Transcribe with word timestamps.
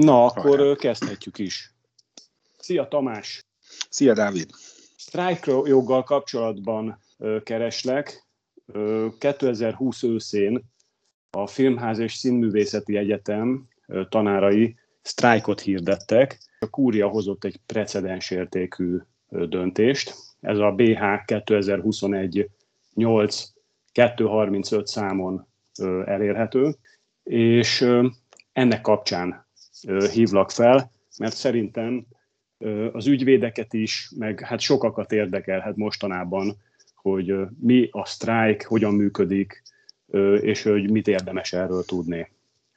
Na, 0.00 0.24
akkor 0.24 0.58
Hajrá. 0.58 0.74
kezdhetjük 0.74 1.38
is. 1.38 1.74
Szia 2.58 2.88
Tamás! 2.88 3.44
Szia 3.88 4.14
Dávid! 4.14 4.50
Strike 4.96 5.52
joggal 5.64 6.02
kapcsolatban 6.02 6.98
kereslek. 7.42 8.26
2020 9.18 10.02
őszén 10.02 10.64
a 11.30 11.46
Filmház 11.46 11.98
és 11.98 12.14
Színművészeti 12.14 12.96
Egyetem 12.96 13.68
tanárai 14.08 14.76
sztrájkot 15.02 15.60
hirdettek. 15.60 16.38
A 16.58 16.70
kúria 16.70 17.08
hozott 17.08 17.44
egy 17.44 17.60
precedensértékű 17.66 18.98
döntést. 19.28 20.14
Ez 20.40 20.58
a 20.58 20.70
BH 20.70 21.24
2021 21.24 22.50
8 22.94 23.44
235 23.92 24.86
számon 24.86 25.46
elérhető, 26.04 26.76
és 27.22 27.86
ennek 28.52 28.80
kapcsán 28.80 29.48
hívlak 30.12 30.50
fel, 30.50 30.92
mert 31.18 31.36
szerintem 31.36 32.06
az 32.92 33.06
ügyvédeket 33.06 33.72
is, 33.72 34.10
meg 34.16 34.40
hát 34.40 34.60
sokakat 34.60 35.12
érdekelhet 35.12 35.76
mostanában, 35.76 36.56
hogy 36.94 37.34
mi 37.60 37.88
a 37.90 38.06
sztrájk, 38.06 38.62
hogyan 38.62 38.94
működik, 38.94 39.62
és 40.40 40.62
hogy 40.62 40.90
mit 40.90 41.08
érdemes 41.08 41.52
erről 41.52 41.84
tudni. 41.84 42.30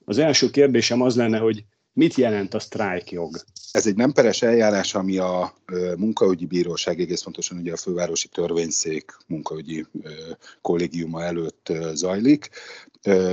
Az 0.05 0.18
első 0.18 0.50
kérdésem 0.50 1.02
az 1.02 1.16
lenne, 1.16 1.38
hogy 1.38 1.66
mit 1.94 2.16
jelent 2.16 2.54
a 2.54 2.60
sztrájkjog? 2.60 3.38
Ez 3.72 3.88
egy 3.88 3.96
nem 3.96 4.12
peres 4.12 4.42
eljárás, 4.42 4.96
ami 4.96 5.18
a 5.18 5.54
munkaügyi 5.98 6.46
bíróság, 6.46 7.00
egész 7.00 7.22
pontosan 7.22 7.58
ugye 7.58 7.72
a 7.72 7.78
fővárosi 7.78 8.28
törvényszék 8.28 9.18
munkaügyi 9.28 9.86
kollégiuma 10.62 11.24
előtt 11.24 11.74
zajlik. 11.94 12.50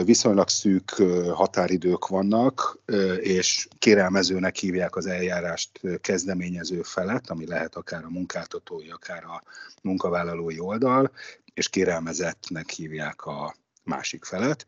Viszonylag 0.04 0.48
szűk 0.48 0.90
határidők 1.34 2.06
vannak, 2.06 2.78
és 3.20 3.68
kérelmezőnek 3.78 4.56
hívják 4.56 4.96
az 4.96 5.06
eljárást 5.06 5.80
kezdeményező 6.00 6.82
felet, 6.82 7.30
ami 7.30 7.46
lehet 7.46 7.74
akár 7.74 8.04
a 8.04 8.10
munkáltatói, 8.10 8.90
akár 8.90 9.24
a 9.24 9.42
munkavállalói 9.82 10.58
oldal, 10.58 11.10
és 11.54 11.68
kérelmezettnek 11.68 12.70
hívják 12.70 13.24
a 13.26 13.54
másik 13.90 14.24
felet. 14.24 14.66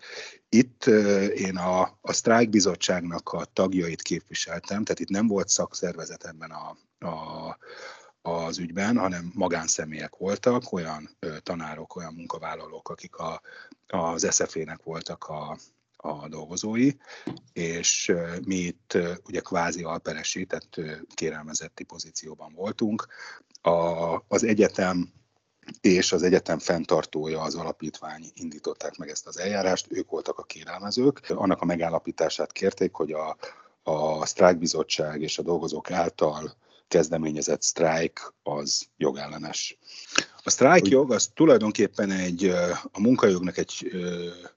Itt 0.48 0.84
én 1.34 1.56
a, 1.56 1.98
a 2.01 2.12
Strike 2.12 2.51
Bizottságnak 2.51 3.28
a 3.28 3.45
tagjait 3.45 4.03
képviseltem, 4.03 4.84
tehát 4.84 5.01
itt 5.01 5.09
nem 5.09 5.27
volt 5.27 5.48
szakszervezet 5.48 6.25
ebben 6.25 6.51
a, 6.51 6.77
a, 7.06 7.59
az 8.23 8.59
ügyben, 8.59 8.97
hanem 8.97 9.33
magánszemélyek 9.34 10.17
voltak, 10.17 10.73
olyan 10.73 11.17
tanárok, 11.43 11.97
olyan 11.97 12.15
munkavállalók, 12.15 12.89
akik 12.89 13.17
a, 13.17 13.41
az 13.87 14.27
SZF-nek 14.31 14.83
voltak 14.83 15.25
a, 15.25 15.59
a 15.97 16.28
dolgozói, 16.28 16.91
és 17.53 18.12
mi 18.45 18.55
itt 18.55 18.98
ugye 19.25 19.41
kvázi 19.41 19.83
alperesi, 19.83 20.45
tehát 20.45 21.00
kérelmezetti 21.15 21.84
pozícióban 21.84 22.53
voltunk. 22.53 23.06
A, 23.61 23.70
az 24.28 24.45
egyetem 24.45 25.12
és 25.81 26.12
az 26.12 26.23
egyetem 26.23 26.59
fenntartója, 26.59 27.41
az 27.41 27.55
alapítvány 27.55 28.25
indították 28.34 28.97
meg 28.97 29.09
ezt 29.09 29.27
az 29.27 29.39
eljárást, 29.39 29.87
ők 29.91 30.11
voltak 30.11 30.39
a 30.39 30.42
kérelmezők. 30.42 31.20
Annak 31.28 31.61
a 31.61 31.65
megállapítását 31.65 32.53
kérték, 32.53 32.92
hogy 32.92 33.12
a, 33.12 33.37
a 33.83 34.27
sztrájkbizottság 34.27 35.23
és 35.23 35.39
a 35.39 35.43
dolgozók 35.43 35.91
által 35.91 36.56
kezdeményezett 36.93 37.62
sztrájk 37.62 38.35
az 38.43 38.89
jogellenes. 38.97 39.79
A 40.45 40.51
sztrájk 40.51 40.89
jog 40.89 41.12
az 41.12 41.31
tulajdonképpen 41.34 42.11
egy, 42.11 42.45
a 42.93 43.01
munkajognak 43.01 43.57
egy 43.57 43.93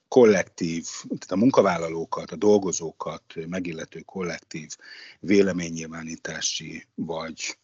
kollektív, 0.07 0.85
tehát 1.01 1.31
a 1.31 1.35
munkavállalókat, 1.35 2.31
a 2.31 2.35
dolgozókat 2.35 3.23
megillető 3.47 3.99
kollektív 3.99 4.75
véleménynyilvánítási 5.19 6.87
vagy 6.95 7.57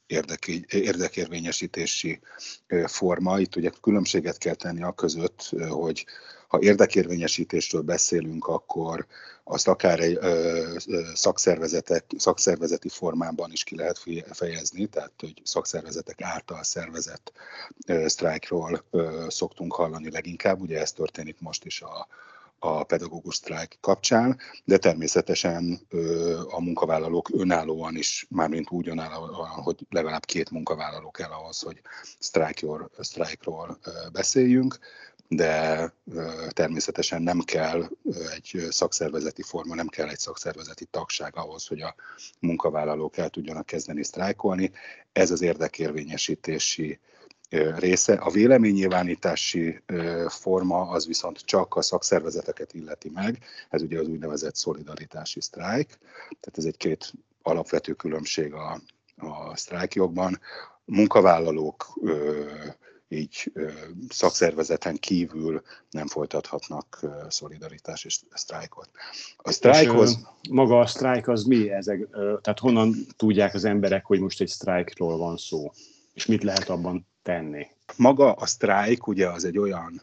érdekérvényesítési 0.67 2.19
forma. 2.85 3.39
Itt 3.39 3.55
ugye 3.55 3.71
különbséget 3.81 4.37
kell 4.37 4.55
tenni 4.55 4.83
a 4.83 4.91
között, 4.91 5.49
hogy 5.69 6.05
ha 6.51 6.59
érdekérvényesítésről 6.61 7.81
beszélünk, 7.81 8.47
akkor 8.47 9.05
azt 9.43 9.67
akár 9.67 9.99
egy 9.99 10.19
szakszervezetek, 11.13 12.05
szakszervezeti 12.17 12.89
formában 12.89 13.51
is 13.51 13.63
ki 13.63 13.75
lehet 13.75 14.03
fejezni, 14.31 14.85
tehát 14.85 15.11
hogy 15.19 15.41
szakszervezetek 15.43 16.21
által 16.21 16.63
szervezett 16.63 17.31
sztrájkról 18.05 18.83
szoktunk 19.27 19.73
hallani 19.73 20.11
leginkább, 20.11 20.61
ugye 20.61 20.79
ez 20.79 20.91
történik 20.91 21.39
most 21.39 21.65
is 21.65 21.81
a, 21.81 22.07
a 22.59 22.83
pedagógus 22.83 23.35
sztrájk 23.35 23.77
kapcsán, 23.81 24.37
de 24.63 24.77
természetesen 24.77 25.87
a 26.49 26.61
munkavállalók 26.61 27.29
önállóan 27.33 27.95
is, 27.95 28.25
mármint 28.29 28.71
úgy 28.71 28.87
önállóan, 28.87 29.49
hogy 29.49 29.75
legalább 29.89 30.25
két 30.25 30.49
munkavállaló 30.49 31.11
kell 31.11 31.29
ahhoz, 31.29 31.61
hogy 31.61 31.81
sztrájkról, 32.19 32.89
sztrájkról 32.99 33.79
beszéljünk, 34.11 34.79
de 35.33 35.93
természetesen 36.49 37.21
nem 37.21 37.39
kell 37.39 37.89
egy 38.35 38.67
szakszervezeti 38.69 39.41
forma, 39.41 39.75
nem 39.75 39.87
kell 39.87 40.07
egy 40.07 40.19
szakszervezeti 40.19 40.85
tagság 40.85 41.35
ahhoz, 41.35 41.67
hogy 41.67 41.81
a 41.81 41.95
munkavállalók 42.39 43.17
el 43.17 43.29
tudjanak 43.29 43.65
kezdeni 43.65 44.03
sztrájkolni. 44.03 44.71
Ez 45.11 45.31
az 45.31 45.41
érdekérvényesítési 45.41 46.99
része. 47.77 48.13
A 48.13 48.29
véleménynyilvánítási 48.29 49.83
forma 50.27 50.89
az 50.89 51.07
viszont 51.07 51.39
csak 51.39 51.75
a 51.75 51.81
szakszervezeteket 51.81 52.73
illeti 52.73 53.09
meg, 53.13 53.43
ez 53.69 53.81
ugye 53.81 53.99
az 53.99 54.07
úgynevezett 54.07 54.55
szolidaritási 54.55 55.41
sztrájk, 55.41 55.87
tehát 56.39 56.57
ez 56.57 56.65
egy 56.65 56.77
két 56.77 57.13
alapvető 57.41 57.93
különbség 57.93 58.53
a, 58.53 58.81
a 59.17 59.55
sztrájkjogban. 59.55 60.39
Munkavállalók 60.85 61.99
így 63.11 63.51
szakszervezeten 64.09 64.95
kívül 64.95 65.61
nem 65.89 66.07
folytathatnak 66.07 66.99
szolidaritás 67.29 68.05
és 68.05 68.19
sztrájkot. 68.33 68.89
A 69.37 69.51
sztrájkhoz... 69.51 70.19
maga 70.49 70.79
a 70.79 70.85
sztrájk 70.85 71.27
az 71.27 71.43
mi? 71.43 71.71
Ezek, 71.71 72.09
tehát 72.11 72.59
honnan 72.59 72.95
tudják 73.17 73.53
az 73.53 73.65
emberek, 73.65 74.05
hogy 74.05 74.19
most 74.19 74.41
egy 74.41 74.47
sztrájkról 74.47 75.17
van 75.17 75.37
szó? 75.37 75.71
És 76.13 76.25
mit 76.25 76.43
lehet 76.43 76.69
abban 76.69 77.07
tenni? 77.21 77.67
Maga 77.95 78.33
a 78.33 78.45
sztrájk 78.45 79.07
ugye 79.07 79.29
az 79.29 79.45
egy 79.45 79.57
olyan 79.57 80.01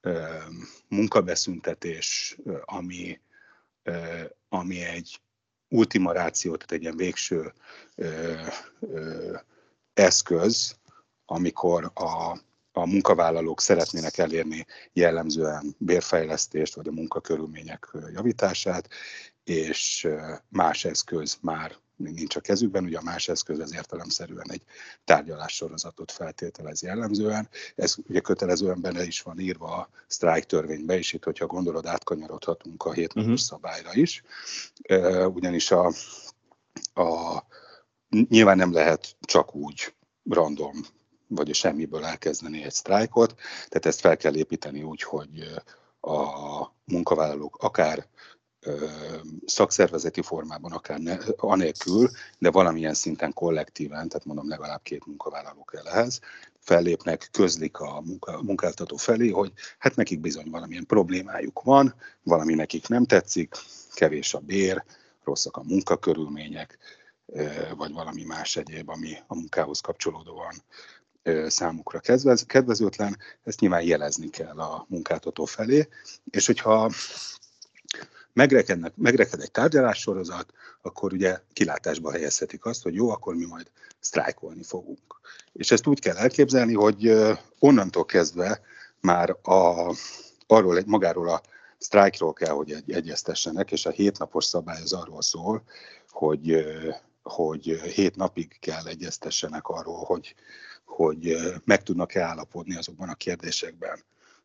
ö, 0.00 0.22
munkabeszüntetés, 0.88 2.38
ami, 2.64 3.20
ö, 3.82 3.92
ami 4.48 4.80
egy 4.80 5.20
ultima 5.68 6.12
ráció, 6.12 6.56
tehát 6.56 6.72
egy 6.72 6.82
ilyen 6.82 6.96
végső 6.96 7.52
ö, 7.94 8.32
ö, 8.80 9.36
eszköz, 9.94 10.76
amikor 11.26 11.90
a, 11.94 12.38
a 12.72 12.86
munkavállalók 12.86 13.60
szeretnének 13.60 14.18
elérni 14.18 14.66
jellemzően 14.92 15.74
bérfejlesztést, 15.78 16.74
vagy 16.74 16.88
a 16.88 16.92
munkakörülmények 16.92 17.90
javítását, 18.14 18.88
és 19.44 20.08
más 20.48 20.84
eszköz 20.84 21.38
már 21.40 21.76
nincs 21.96 22.36
a 22.36 22.40
kezükben, 22.40 22.84
ugye 22.84 22.98
a 22.98 23.02
más 23.02 23.28
eszköz 23.28 23.58
az 23.58 23.74
értelemszerűen 23.74 24.50
egy 24.50 24.62
tárgyalássorozatot 25.04 26.12
feltételez 26.12 26.82
jellemzően. 26.82 27.48
Ez 27.74 27.94
ugye 28.08 28.20
kötelezően 28.20 28.80
benne 28.80 29.04
is 29.04 29.22
van 29.22 29.38
írva 29.38 29.76
a 29.76 29.88
sztrájk 30.06 30.44
törvénybe, 30.44 30.98
és 30.98 31.12
itt, 31.12 31.24
hogyha 31.24 31.46
gondolod, 31.46 31.86
átkanyarodhatunk 31.86 32.84
a 32.84 32.92
hétnapos 32.92 33.30
uh-huh. 33.30 33.46
szabályra 33.46 33.94
is. 33.94 34.22
Ugyanis 35.26 35.70
a, 35.70 35.92
a, 36.94 37.42
nyilván 38.28 38.56
nem 38.56 38.72
lehet 38.72 39.16
csak 39.20 39.54
úgy 39.54 39.94
random 40.24 40.74
vagy 41.34 41.50
a 41.50 41.54
semmiből 41.54 42.04
elkezdeni 42.04 42.62
egy 42.62 42.72
sztrájkot, 42.72 43.34
tehát 43.68 43.86
ezt 43.86 44.00
fel 44.00 44.16
kell 44.16 44.36
építeni 44.36 44.82
úgy, 44.82 45.02
hogy 45.02 45.54
a 46.00 46.18
munkavállalók 46.84 47.56
akár 47.56 48.06
szakszervezeti 49.46 50.22
formában, 50.22 50.72
akár 50.72 50.98
ne, 50.98 51.16
anélkül, 51.36 52.10
de 52.38 52.50
valamilyen 52.50 52.94
szinten 52.94 53.32
kollektíven, 53.32 54.08
tehát 54.08 54.24
mondom 54.24 54.48
legalább 54.48 54.82
két 54.82 55.06
munkavállaló 55.06 55.64
kell 55.64 55.86
ehhez, 55.86 56.20
fellépnek, 56.58 57.28
közlik 57.32 57.78
a 57.78 58.00
munka, 58.00 58.42
munkáltató 58.42 58.96
felé, 58.96 59.30
hogy 59.30 59.52
hát 59.78 59.96
nekik 59.96 60.20
bizony 60.20 60.50
valamilyen 60.50 60.86
problémájuk 60.86 61.62
van, 61.62 61.94
valami 62.22 62.54
nekik 62.54 62.88
nem 62.88 63.04
tetszik, 63.04 63.54
kevés 63.94 64.34
a 64.34 64.38
bér, 64.38 64.84
rosszak 65.24 65.56
a 65.56 65.62
munkakörülmények, 65.62 66.78
vagy 67.76 67.92
valami 67.92 68.24
más 68.24 68.56
egyéb, 68.56 68.88
ami 68.88 69.16
a 69.26 69.34
munkához 69.34 69.80
kapcsolódóan 69.80 70.54
számukra 71.46 72.00
kedvezőtlen, 72.46 73.18
ezt 73.44 73.60
nyilván 73.60 73.82
jelezni 73.82 74.30
kell 74.30 74.58
a 74.58 74.86
munkáltató 74.88 75.44
felé, 75.44 75.88
és 76.30 76.46
hogyha 76.46 76.90
megrekednek, 78.32 78.92
megreked 78.96 79.40
egy 79.40 79.50
tárgyalássorozat, 79.50 80.52
akkor 80.82 81.12
ugye 81.12 81.40
kilátásba 81.52 82.10
helyezhetik 82.10 82.64
azt, 82.64 82.82
hogy 82.82 82.94
jó, 82.94 83.10
akkor 83.10 83.34
mi 83.34 83.44
majd 83.44 83.70
sztrájkolni 84.00 84.62
fogunk. 84.62 85.20
És 85.52 85.70
ezt 85.70 85.86
úgy 85.86 86.00
kell 86.00 86.16
elképzelni, 86.16 86.74
hogy 86.74 87.12
onnantól 87.58 88.04
kezdve 88.04 88.60
már 89.00 89.30
a, 89.42 89.94
arról, 90.46 90.82
magáról 90.86 91.28
a 91.28 91.42
sztrájkról 91.78 92.32
kell, 92.32 92.52
hogy 92.52 92.72
egy, 92.72 92.92
egyeztessenek, 92.92 93.72
és 93.72 93.86
a 93.86 93.90
hétnapos 93.90 94.44
szabály 94.44 94.82
az 94.82 94.92
arról 94.92 95.22
szól, 95.22 95.62
hogy, 96.10 96.66
hogy 97.24 97.64
hét 97.94 98.16
napig 98.16 98.56
kell 98.60 98.86
egyeztessenek 98.86 99.68
arról, 99.68 100.04
hogy, 100.04 100.34
hogy 100.84 101.36
meg 101.64 101.82
tudnak-e 101.82 102.22
állapodni 102.22 102.76
azokban 102.76 103.08
a 103.08 103.14
kérdésekben, 103.14 103.98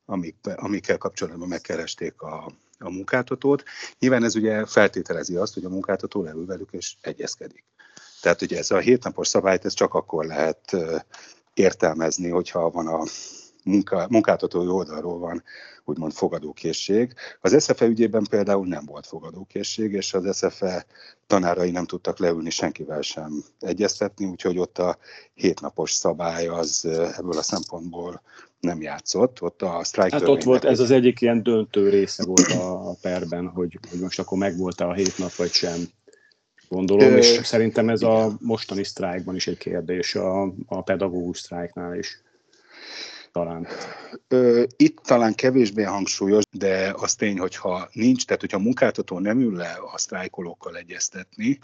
amik, 0.05 0.35
amikkel 0.55 0.97
kapcsolatban 0.97 1.47
megkeresték 1.47 2.21
a, 2.21 2.51
a 2.79 2.89
munkáltatót. 2.89 3.63
Nyilván 3.99 4.23
ez 4.23 4.35
ugye 4.35 4.65
feltételezi 4.65 5.35
azt, 5.35 5.53
hogy 5.53 5.65
a 5.65 5.69
munkáltató 5.69 6.23
leül 6.23 6.45
velük 6.45 6.69
és 6.71 6.95
egyezkedik. 7.01 7.63
Tehát 8.21 8.41
ugye 8.41 8.57
ez 8.57 8.71
a 8.71 8.77
hétnapos 8.77 9.27
szabályt 9.27 9.65
ez 9.65 9.73
csak 9.73 9.93
akkor 9.93 10.25
lehet 10.25 10.75
értelmezni, 11.53 12.29
hogyha 12.29 12.69
van 12.69 12.87
a 12.87 13.03
munka, 13.69 14.07
munkáltatói 14.09 14.67
oldalról 14.67 15.19
van 15.19 15.43
úgymond 15.85 16.13
fogadókészség. 16.13 17.13
Az 17.41 17.63
SZFE 17.63 17.85
ügyében 17.85 18.25
például 18.29 18.67
nem 18.67 18.85
volt 18.85 19.07
fogadókészség, 19.07 19.93
és 19.93 20.13
az 20.13 20.37
SZFE 20.37 20.85
tanárai 21.27 21.71
nem 21.71 21.85
tudtak 21.85 22.19
leülni 22.19 22.49
senkivel 22.49 23.01
sem 23.01 23.43
egyeztetni, 23.59 24.25
úgyhogy 24.25 24.57
ott 24.57 24.77
a 24.77 24.97
hétnapos 25.33 25.91
szabály 25.91 26.47
az 26.47 26.85
ebből 27.17 27.37
a 27.37 27.41
szempontból 27.41 28.21
nem 28.59 28.81
játszott. 28.81 29.41
Ott 29.41 29.61
a 29.61 29.83
strike 29.83 30.17
Hát 30.17 30.27
ott 30.27 30.43
volt, 30.43 30.65
ez 30.65 30.79
az 30.79 30.91
egyik 30.91 31.21
ilyen 31.21 31.43
döntő 31.43 31.89
része 31.89 32.25
volt 32.25 32.51
a 32.51 32.95
perben, 33.01 33.47
hogy, 33.47 33.79
hogy 33.89 33.99
most 33.99 34.19
akkor 34.19 34.37
megvolt-e 34.37 34.87
a 34.87 34.93
hét 34.93 35.17
nap, 35.17 35.35
vagy 35.35 35.51
sem. 35.51 35.79
Gondolom, 36.69 37.17
és 37.17 37.39
szerintem 37.43 37.89
ez 37.89 38.01
a 38.01 38.37
mostani 38.39 38.83
sztrájkban 38.83 39.35
is 39.35 39.47
egy 39.47 39.57
kérdés, 39.57 40.15
a, 40.15 40.41
a 40.65 40.81
pedagógus 40.81 41.39
sztrájknál 41.39 41.97
is 41.97 42.21
talán? 43.31 43.67
Itt 44.75 44.97
talán 44.97 45.35
kevésbé 45.35 45.83
hangsúlyos, 45.83 46.43
de 46.51 46.93
az 46.95 47.15
tény, 47.15 47.39
hogyha 47.39 47.89
nincs, 47.91 48.25
tehát 48.25 48.41
hogyha 48.41 48.57
a 48.57 48.61
munkáltató 48.61 49.19
nem 49.19 49.39
ül 49.39 49.55
le 49.55 49.77
a 49.93 49.97
sztrájkolókkal 49.97 50.77
egyeztetni, 50.77 51.59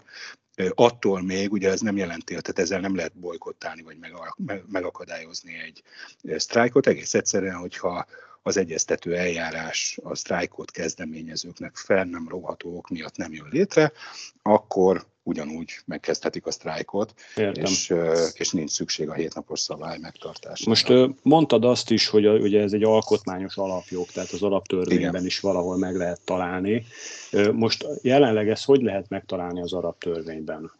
attól 0.74 1.22
még, 1.22 1.52
ugye 1.52 1.70
ez 1.70 1.80
nem 1.80 1.96
jelenti, 1.96 2.24
tehát 2.24 2.58
ezzel 2.58 2.80
nem 2.80 2.96
lehet 2.96 3.18
bolykottálni 3.18 3.82
vagy 3.82 3.96
megakadályozni 4.66 5.54
egy 5.66 5.82
sztrájkot, 6.36 6.86
egész 6.86 7.14
egyszerűen, 7.14 7.56
hogyha 7.56 8.06
az 8.42 8.56
egyeztető 8.56 9.16
eljárás 9.16 9.98
a 10.02 10.14
sztrájkot 10.14 10.70
kezdeményezőknek 10.70 11.76
fel 11.76 12.04
nem 12.04 12.28
roható 12.28 12.76
ok 12.76 12.88
miatt 12.88 13.16
nem 13.16 13.32
jön 13.32 13.48
létre, 13.50 13.92
akkor 14.42 15.06
ugyanúgy 15.26 15.78
megkezdhetik 15.84 16.46
a 16.46 16.50
sztrájkot, 16.50 17.14
és, 17.52 17.94
és 18.32 18.50
nincs 18.52 18.70
szükség 18.70 19.08
a 19.08 19.14
hétnapos 19.14 19.60
szabály 19.60 19.98
megtartására. 19.98 20.70
Most 20.70 21.16
mondtad 21.22 21.64
azt 21.64 21.90
is, 21.90 22.08
hogy 22.08 22.26
ugye 22.26 22.60
ez 22.60 22.72
egy 22.72 22.84
alkotmányos 22.84 23.56
alapjog, 23.56 24.06
tehát 24.06 24.30
az 24.30 24.42
alaptörvényben 24.42 25.10
Igen. 25.10 25.24
is 25.24 25.40
valahol 25.40 25.76
meg 25.76 25.96
lehet 25.96 26.20
találni. 26.24 26.84
Most 27.52 27.86
jelenleg 28.02 28.48
ezt 28.48 28.64
hogy 28.64 28.82
lehet 28.82 29.08
megtalálni 29.08 29.60
az 29.60 29.72
alaptörvényben? 29.72 30.72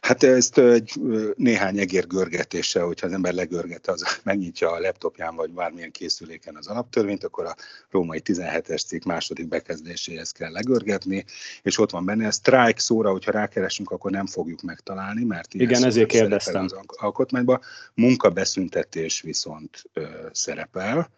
Hát 0.00 0.22
ezt 0.22 0.58
egy 0.58 0.92
néhány 1.36 1.78
egér 1.78 2.06
görgetéssel, 2.06 2.84
hogyha 2.84 3.06
az 3.06 3.12
ember 3.12 3.32
legörget, 3.32 3.86
az 3.86 4.04
megnyitja 4.24 4.70
a 4.70 4.78
laptopján 4.78 5.36
vagy 5.36 5.50
bármilyen 5.50 5.90
készüléken 5.90 6.56
az 6.56 6.66
alaptörvényt, 6.66 7.24
akkor 7.24 7.44
a 7.44 7.54
római 7.90 8.22
17-es 8.24 8.86
cikk 8.86 9.04
második 9.04 9.48
bekezdéséhez 9.48 10.30
kell 10.30 10.52
legörgetni, 10.52 11.24
és 11.62 11.78
ott 11.78 11.90
van 11.90 12.04
benne. 12.04 12.26
A 12.26 12.30
strike 12.30 12.80
szóra, 12.80 13.10
hogyha 13.10 13.30
rákeresünk, 13.30 13.90
akkor 13.90 14.10
nem 14.10 14.26
fogjuk 14.26 14.62
megtalálni, 14.62 15.24
mert 15.24 15.54
Igen, 15.54 15.84
ezért 15.84 16.08
kérdeztem. 16.08 16.64
Az 16.64 16.74
alkotmányban. 16.86 17.60
Munkabeszüntetés 17.94 19.20
viszont 19.20 19.82
ö, 19.92 20.06
szerepel, 20.32 21.10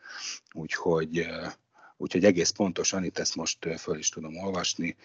úgyhogy, 0.52 1.19
ö, 1.19 1.46
úgyhogy 1.96 2.25
egész 2.25 2.50
pontosan, 2.50 3.05
itt 3.05 3.19
ezt 3.19 3.37
most 3.37 3.69
föl 3.79 3.99
is 3.99 4.08
tudom 4.08 4.37
olvasni, 4.37 4.96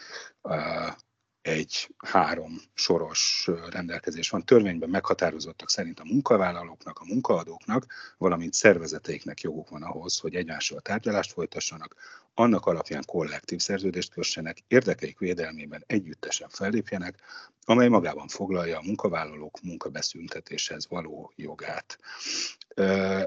egy 1.43 1.95
három 1.97 2.61
soros 2.73 3.49
rendelkezés 3.69 4.29
van. 4.29 4.45
Törvényben 4.45 4.89
meghatározottak 4.89 5.69
szerint 5.69 5.99
a 5.99 6.03
munkavállalóknak, 6.05 6.99
a 6.99 7.05
munkaadóknak, 7.05 7.85
valamint 8.17 8.53
szervezeteiknek 8.53 9.41
joguk 9.41 9.69
van 9.69 9.83
ahhoz, 9.83 10.17
hogy 10.17 10.35
egymással 10.35 10.79
tárgyalást 10.79 11.31
folytassanak, 11.31 11.95
annak 12.33 12.65
alapján 12.65 13.03
kollektív 13.05 13.59
szerződést 13.59 14.11
kössenek, 14.11 14.57
érdekeik 14.67 15.19
védelmében 15.19 15.83
együttesen 15.87 16.49
fellépjenek, 16.49 17.19
amely 17.65 17.87
magában 17.87 18.27
foglalja 18.27 18.77
a 18.77 18.83
munkavállalók 18.85 19.61
munkabeszüntetéshez 19.61 20.87
való 20.87 21.31
jogát. 21.35 21.97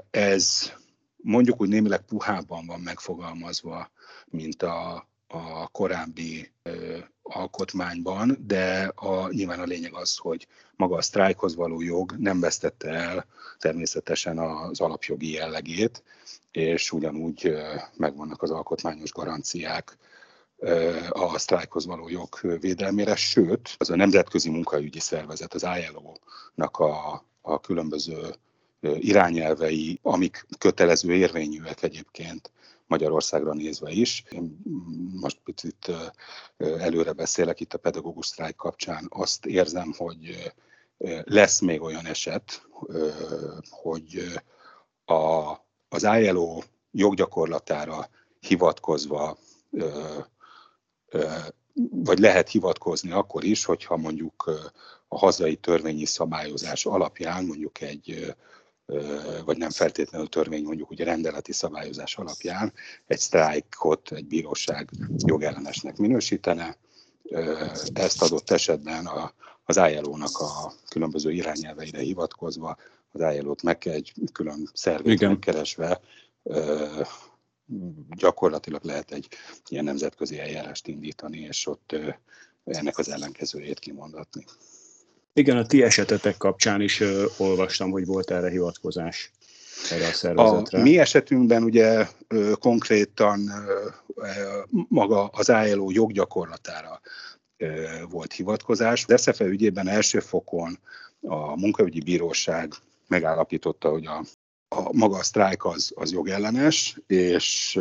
Ez 0.09 0.71
mondjuk 1.15 1.61
úgy 1.61 1.69
némileg 1.69 2.01
puhában 2.01 2.65
van 2.65 2.79
megfogalmazva, 2.79 3.91
mint 4.25 4.63
a, 4.63 5.07
a 5.27 5.67
korábbi 5.67 6.51
alkotmányban, 7.21 8.37
de 8.47 8.91
a, 8.95 9.29
nyilván 9.29 9.59
a 9.59 9.63
lényeg 9.63 9.93
az, 9.93 10.17
hogy 10.17 10.47
maga 10.75 10.95
a 10.95 11.01
sztrájkhoz 11.01 11.55
való 11.55 11.81
jog 11.81 12.15
nem 12.17 12.39
vesztette 12.39 12.89
el 12.89 13.25
természetesen 13.59 14.39
az 14.39 14.79
alapjogi 14.79 15.31
jellegét, 15.31 16.03
és 16.51 16.91
ugyanúgy 16.91 17.53
megvannak 17.95 18.41
az 18.41 18.51
alkotmányos 18.51 19.11
garanciák 19.11 19.97
a 21.09 21.37
sztrájkhoz 21.37 21.85
való 21.85 22.09
jog 22.09 22.39
védelmére, 22.59 23.15
sőt, 23.15 23.75
az 23.77 23.89
a 23.89 23.95
Nemzetközi 23.95 24.49
Munkaügyi 24.49 24.99
Szervezet, 24.99 25.53
az 25.53 25.67
ILO-nak 25.87 26.77
a, 26.77 27.23
a 27.41 27.59
különböző 27.59 28.35
irányelvei, 28.81 29.99
amik 30.01 30.45
kötelező 30.57 31.13
érvényűek 31.13 31.83
egyébként 31.83 32.51
Magyarországra 32.87 33.53
nézve 33.53 33.91
is. 33.91 34.23
Én 34.29 34.57
most 35.21 35.39
picit 35.43 35.91
előre 36.57 37.11
beszélek 37.11 37.59
itt 37.59 37.73
a 37.73 37.77
pedagógus 37.77 38.25
sztrájk 38.25 38.55
kapcsán. 38.55 39.05
Azt 39.09 39.45
érzem, 39.45 39.93
hogy 39.97 40.53
lesz 41.23 41.59
még 41.59 41.81
olyan 41.81 42.05
eset, 42.05 42.67
hogy 43.69 44.23
a, 45.05 45.51
az 45.89 46.03
ILO 46.03 46.61
joggyakorlatára 46.91 48.09
hivatkozva 48.39 49.37
vagy 51.89 52.19
lehet 52.19 52.49
hivatkozni 52.49 53.11
akkor 53.11 53.43
is, 53.43 53.65
hogyha 53.65 53.97
mondjuk 53.97 54.51
a 55.07 55.17
hazai 55.17 55.55
törvényi 55.55 56.05
szabályozás 56.05 56.85
alapján 56.85 57.45
mondjuk 57.45 57.81
egy 57.81 58.35
vagy 59.45 59.57
nem 59.57 59.69
feltétlenül 59.69 60.27
törvény, 60.27 60.63
mondjuk 60.63 60.89
ugye 60.89 61.03
rendeleti 61.03 61.51
szabályozás 61.51 62.17
alapján 62.17 62.73
egy 63.07 63.19
sztrájkot 63.19 64.11
egy 64.11 64.25
bíróság 64.25 64.89
jogellenesnek 65.17 65.97
minősítene. 65.97 66.77
Ezt 67.93 68.21
adott 68.21 68.49
esetben 68.49 69.05
a, 69.05 69.33
az 69.63 69.77
ILO-nak 69.77 70.37
a 70.37 70.73
különböző 70.89 71.31
irányelveire 71.31 71.99
hivatkozva, 71.99 72.77
az 73.11 73.35
ILO-t 73.35 73.63
meg 73.63 73.77
kell 73.77 73.93
egy 73.93 74.13
külön 74.31 74.69
szervét 74.73 75.13
Igen. 75.13 75.29
megkeresve, 75.29 76.01
gyakorlatilag 78.17 78.83
lehet 78.83 79.11
egy 79.11 79.27
ilyen 79.69 79.83
nemzetközi 79.83 80.39
eljárást 80.39 80.87
indítani, 80.87 81.39
és 81.39 81.67
ott 81.67 81.95
ennek 82.63 82.97
az 82.97 83.09
ellenkezőjét 83.09 83.79
kimondatni. 83.79 84.45
Igen, 85.37 85.57
a 85.57 85.65
ti 85.65 85.83
esetetek 85.83 86.37
kapcsán 86.37 86.81
is 86.81 86.99
ö, 86.99 87.25
olvastam, 87.37 87.91
hogy 87.91 88.05
volt 88.05 88.31
erre 88.31 88.49
hivatkozás 88.49 89.31
erre 89.91 90.07
a 90.07 90.11
szervezetre. 90.11 90.79
A 90.79 90.81
mi 90.81 90.99
esetünkben 90.99 91.63
ugye 91.63 92.07
ö, 92.27 92.51
konkrétan 92.59 93.49
ö, 94.15 94.29
maga 94.89 95.27
az 95.27 95.49
ILO 95.49 95.89
joggyakorlatára 95.89 97.01
ö, 97.57 97.85
volt 98.09 98.33
hivatkozás. 98.33 99.05
Az 99.07 99.21
SZFE 99.21 99.45
ügyében 99.45 99.87
első 99.87 100.19
fokon 100.19 100.79
a 101.21 101.59
munkaügyi 101.59 102.01
bíróság 102.01 102.73
megállapította, 103.07 103.89
hogy 103.89 104.05
a, 104.05 104.23
a 104.75 104.93
maga 104.93 105.17
a 105.17 105.23
sztrájk 105.23 105.65
az, 105.65 105.91
az 105.95 106.11
jogellenes, 106.11 106.97
és 107.07 107.79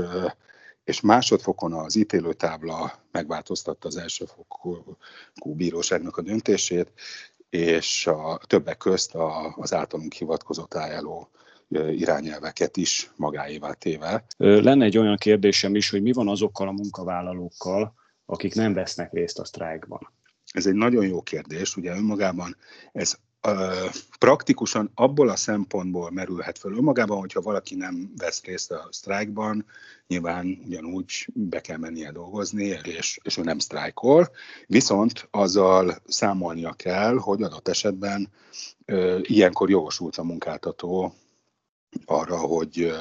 és 0.85 1.01
másodfokon 1.01 1.73
az 1.73 1.95
ítélőtábla 1.95 2.93
megváltoztatta 3.13 3.89
az 3.89 3.97
elsőfokú 3.97 4.97
bíróságnak 5.43 6.17
a 6.17 6.23
döntését, 6.23 6.93
és 7.57 8.07
a 8.07 8.41
többek 8.47 8.77
közt 8.77 9.15
a, 9.15 9.55
az 9.57 9.75
általunk 9.75 10.13
hivatkozott 10.13 10.75
álló 10.75 11.31
irányelveket 11.91 12.77
is 12.77 13.11
magáévá 13.17 13.73
téve. 13.73 14.25
Lenne 14.37 14.85
egy 14.85 14.99
olyan 14.99 15.17
kérdésem 15.17 15.75
is, 15.75 15.91
hogy 15.91 16.03
mi 16.03 16.13
van 16.13 16.29
azokkal 16.29 16.69
a 16.69 16.73
munkavállalókkal, 16.73 17.95
akik 18.27 18.55
nem 18.55 18.73
vesznek 18.73 19.13
részt 19.13 19.39
a 19.39 19.45
sztrájkban? 19.45 20.13
Ez 20.53 20.67
egy 20.67 20.75
nagyon 20.75 21.07
jó 21.07 21.23
kérdés, 21.23 21.77
ugye 21.77 21.97
önmagában 21.97 22.57
ez 22.93 23.17
praktikusan 24.19 24.91
abból 24.95 25.29
a 25.29 25.37
szempontból 25.37 26.11
merülhet 26.11 26.59
föl 26.59 26.77
önmagában, 26.77 27.19
hogyha 27.19 27.41
valaki 27.41 27.75
nem 27.75 28.13
vesz 28.17 28.43
részt 28.45 28.71
a 28.71 28.89
sztrájkban, 28.91 29.67
nyilván 30.07 30.63
ugyanúgy 30.67 31.29
be 31.35 31.61
kell 31.61 31.77
mennie 31.77 32.13
dolgozni, 32.13 32.65
és, 32.83 33.19
és 33.23 33.37
ő 33.37 33.43
nem 33.43 33.59
sztrájkol, 33.59 34.31
viszont 34.67 35.29
azzal 35.31 35.97
számolnia 36.07 36.73
kell, 36.73 37.17
hogy 37.17 37.43
adott 37.43 37.69
esetben 37.69 38.29
ö, 38.85 39.19
ilyenkor 39.23 39.71
jogosult 39.71 40.17
a 40.17 40.25
munkáltató 40.25 41.15
arra, 42.05 42.39
hogy 42.39 42.93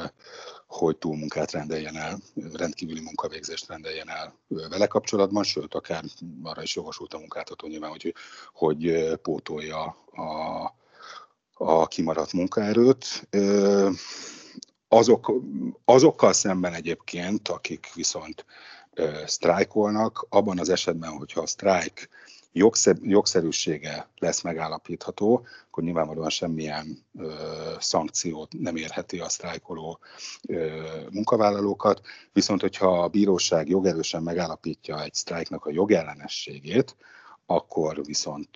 hogy 0.76 0.98
túlmunkát 0.98 1.52
rendeljen 1.52 1.96
el, 1.96 2.20
rendkívüli 2.54 3.02
munkavégzést 3.02 3.68
rendeljen 3.68 4.10
el 4.10 4.36
vele 4.48 4.88
kapcsolatban, 4.88 5.44
sőt, 5.44 5.74
akár 5.74 6.04
arra 6.44 6.62
is 6.62 6.76
jogosult 6.76 7.14
a 7.14 7.18
munkáltató 7.18 7.68
nyilván, 7.68 7.90
hogy, 7.90 8.14
hogy 8.54 9.14
pótolja 9.22 9.84
a, 10.12 10.74
a 11.54 11.88
kimaradt 11.88 12.34
munkaerőt. 12.34 13.28
Azok, 14.88 15.34
azokkal 15.86 16.34
szemben 16.34 16.74
egyébként, 16.74 17.48
akik 17.48 17.94
viszont 17.94 18.46
sztrájkolnak, 19.26 20.26
abban 20.30 20.60
az 20.60 20.70
esetben, 20.70 21.10
hogyha 21.10 21.42
a 21.42 21.48
sztrájk 21.48 22.10
jogszerűsége 23.02 24.08
lesz 24.18 24.42
megállapítható, 24.42 25.46
akkor 25.68 25.84
nyilvánvalóan 25.84 26.30
semmilyen 26.30 27.06
ö, 27.18 27.34
szankciót 27.80 28.54
nem 28.60 28.76
érheti 28.76 29.20
a 29.20 29.30
sztrájkoló 29.30 30.00
ö, 30.48 30.82
munkavállalókat, 31.12 32.02
viszont 32.34 32.62
hogyha 32.62 33.04
a 33.04 33.08
bíróság 33.08 33.70
jogerősen 33.70 34.24
megállapítja 34.24 35.04
egy 35.04 35.14
sztrájknak 35.14 35.66
a 35.66 35.72
jogellenességét, 35.72 36.96
akkor 37.46 38.06
viszont 38.06 38.50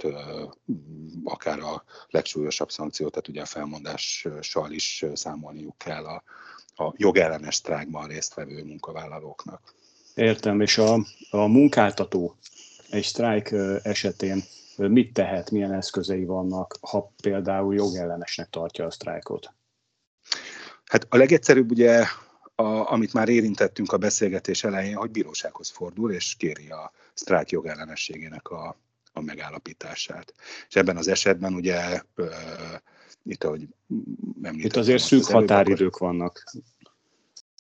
akár 1.24 1.60
a 1.60 1.84
legsúlyosabb 2.10 2.72
szankciót, 2.72 3.12
tehát 3.12 3.28
ugye 3.28 3.42
a 3.42 3.46
felmondással 3.46 4.72
is 4.72 5.06
számolniuk 5.14 5.78
kell 5.78 6.06
a, 6.06 6.24
a 6.84 6.94
jogellenes 6.98 7.56
sztrájkban 7.56 8.08
résztvevő 8.08 8.64
munkavállalóknak. 8.64 9.74
Értem, 10.16 10.62
és 10.62 10.78
a, 10.78 10.94
a 11.30 11.46
munkáltató 11.48 12.36
egy 12.90 13.04
sztrájk 13.04 13.56
esetén 13.84 14.44
mit 14.78 15.14
tehet, 15.14 15.52
milyen 15.52 15.74
eszközei 15.74 16.26
vannak, 16.26 16.78
ha 16.82 17.14
például 17.22 17.76
jogellenesnek 17.76 18.50
tartja 18.50 18.86
a 18.86 18.92
sztrájkot? 18.92 19.54
Hát 20.86 21.06
a 21.10 21.18
legegyszerűbb 21.18 21.72
ugye, 21.72 22.06
a, 22.56 22.92
amit 22.92 23.14
már 23.14 23.30
érintettünk 23.30 23.92
a 23.92 23.98
beszélgetés 23.98 24.64
elején, 24.64 24.96
hogy 24.96 25.12
bírósághoz 25.12 25.70
fordul, 25.70 26.12
és 26.12 26.36
kéri 26.38 26.70
a 26.70 26.92
sztrájk 27.14 27.50
jogellenességének 27.50 28.50
a, 28.50 28.80
a 29.14 29.22
megállapítását. 29.22 30.34
És 30.68 30.76
ebben 30.76 30.98
az 30.98 31.08
esetben 31.08 31.54
ugye 31.54 32.02
ö, 32.16 32.26
itt, 33.24 33.44
ahogy 33.44 33.68
Itt 34.52 34.76
azért 34.76 35.04
szűk 35.04 35.20
az 35.20 35.32
határidők 35.32 35.98
vannak. 35.98 36.44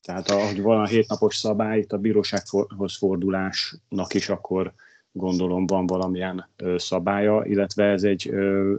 Tehát 0.02 0.30
ahogy 0.30 0.62
van 0.62 0.80
a 0.80 0.86
hétnapos 0.86 1.38
szabály, 1.38 1.80
itt 1.80 1.92
a 1.92 1.98
bírósághoz 1.98 2.98
fordulásnak 2.98 4.14
is 4.14 4.30
akkor 4.30 4.74
gondolom 5.12 5.66
van 5.66 5.88
valamilyen 5.88 6.50
szabálya, 6.78 7.46
illetve 7.46 7.84
ez 7.84 8.04
egy, 8.04 8.30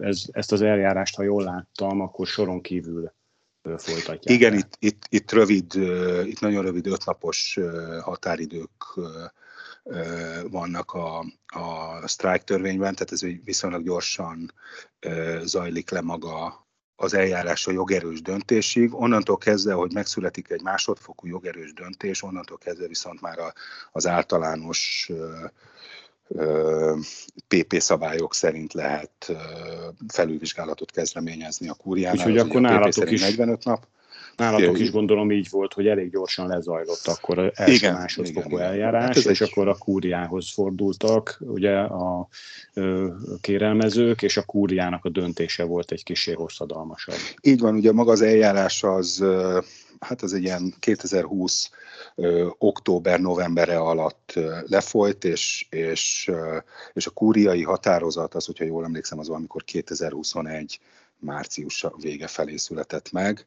ez, 0.01 0.25
ezt 0.31 0.53
az 0.53 0.63
eljárást, 0.63 1.17
ha 1.17 1.23
jól 1.23 1.43
láttam, 1.45 2.01
akkor 2.01 2.27
soron 2.27 2.61
kívül 2.61 3.13
folytatják. 3.63 4.37
Igen, 4.37 4.55
itt, 4.55 4.77
itt, 4.79 5.03
itt 5.09 5.33
rövid, 5.33 5.75
itt 6.25 6.41
nagyon 6.41 6.63
rövid 6.63 6.87
ötnapos 6.87 7.59
határidők 8.01 8.99
vannak 10.51 10.93
a, 10.93 11.19
a 11.47 12.09
sztrájk 12.09 12.43
törvényben, 12.43 12.95
tehát 12.95 13.13
ez 13.13 13.21
viszonylag 13.45 13.85
gyorsan 13.85 14.53
zajlik 15.43 15.91
le 15.91 16.01
maga 16.01 16.69
az 16.97 17.15
eljárás 17.15 17.67
a 17.67 17.71
jogerős 17.71 18.23
döntésig. 18.23 18.95
Onnantól 18.95 19.39
kezdve, 19.39 19.73
hogy 19.73 19.93
megszületik 19.93 20.51
egy 20.51 20.63
másodfokú 20.63 21.27
jogerős 21.27 21.73
döntés, 21.73 22.23
onnantól 22.23 22.59
kezdve 22.59 22.87
viszont 22.87 23.21
már 23.21 23.39
az 23.93 24.07
általános 24.07 25.11
PP 27.49 27.81
szabályok 27.81 28.35
szerint 28.35 28.73
lehet 28.73 29.33
felülvizsgálatot 30.09 30.91
kezdeményezni 30.91 31.69
a 31.69 31.75
kúriánál. 31.75 32.17
Úgyhogy 32.17 32.39
akkor 32.39 32.61
nálatok 32.61 33.11
is 33.11 33.21
45 33.21 33.65
nap. 33.65 33.87
Nálatok 34.37 34.79
is 34.79 34.91
gondolom 34.91 35.31
így 35.31 35.51
volt, 35.51 35.73
hogy 35.73 35.87
elég 35.87 36.11
gyorsan 36.11 36.47
lezajlott 36.47 37.07
akkor 37.07 37.39
az 37.39 37.51
első 37.55 37.73
igen, 37.73 37.93
másodfokú 37.93 38.57
igen, 38.57 38.67
eljárás, 38.67 39.05
hát 39.05 39.17
és 39.17 39.41
egy... 39.41 39.49
akkor 39.51 39.69
a 39.69 39.75
kúriához 39.75 40.53
fordultak 40.53 41.37
ugye 41.41 41.79
a 41.79 42.29
ö, 42.75 43.09
kérelmezők, 43.41 44.23
és 44.23 44.37
a 44.37 44.43
kúriának 44.43 45.05
a 45.05 45.09
döntése 45.09 45.65
volt 45.65 45.93
egy 45.93 46.03
kicsi 46.03 46.33
hosszadalmasabb. 46.33 47.15
Így 47.43 47.61
van, 47.61 47.75
ugye 47.75 47.93
maga 47.93 48.13
az 48.13 48.21
eljárás 48.21 48.83
az, 48.83 49.25
hát 50.01 50.23
az 50.23 50.33
egy 50.33 50.43
ilyen 50.43 50.75
2020 50.79 51.71
október-novembere 52.59 53.79
alatt 53.79 54.33
lefolyt, 54.67 55.25
és, 55.25 55.67
és, 55.71 56.31
és 56.93 57.07
a 57.07 57.11
kúriai 57.11 57.63
határozat, 57.63 58.35
az, 58.35 58.47
hogyha 58.47 58.65
jól 58.65 58.85
emlékszem, 58.85 59.19
az 59.19 59.29
valamikor 59.29 59.65
2021 59.65 60.81
március 61.21 61.87
vége 61.97 62.27
felé 62.27 62.57
született 62.57 63.13
meg, 63.13 63.47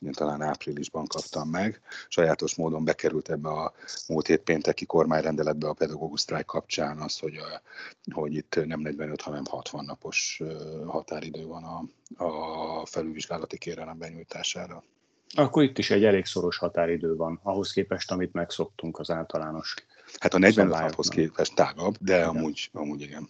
én 0.00 0.12
talán 0.12 0.42
áprilisban 0.42 1.06
kaptam 1.06 1.48
meg. 1.48 1.80
Sajátos 2.08 2.54
módon 2.54 2.84
bekerült 2.84 3.30
ebbe 3.30 3.48
a 3.48 3.72
múlt 4.08 4.26
hét 4.26 4.40
pénteki 4.40 4.86
kormányrendeletbe 4.86 5.68
a 5.68 5.72
pedagógus 5.72 6.20
sztrájk 6.20 6.46
kapcsán 6.46 6.98
az, 6.98 7.18
hogy, 7.18 7.38
hogy 8.12 8.34
itt 8.34 8.66
nem 8.66 8.80
45, 8.80 9.20
hanem 9.20 9.44
60 9.50 9.84
napos 9.84 10.42
határidő 10.86 11.46
van 11.46 11.64
a, 11.64 11.84
a 12.24 12.86
felülvizsgálati 12.86 13.58
kérelem 13.58 13.98
benyújtására. 13.98 14.84
Akkor 15.34 15.62
itt 15.62 15.78
is 15.78 15.90
egy 15.90 16.04
elég 16.04 16.26
szoros 16.26 16.56
határidő 16.56 17.16
van, 17.16 17.40
ahhoz 17.42 17.72
képest, 17.72 18.10
amit 18.10 18.32
megszoktunk 18.32 18.98
az 18.98 19.10
általános. 19.10 19.74
Hát 20.18 20.34
a 20.34 20.38
45 20.38 20.80
naphoz 20.80 21.08
képest 21.08 21.54
tágabb, 21.54 21.96
de 22.00 22.16
igen. 22.16 22.28
amúgy, 22.28 22.70
amúgy 22.72 23.00
igen. 23.00 23.28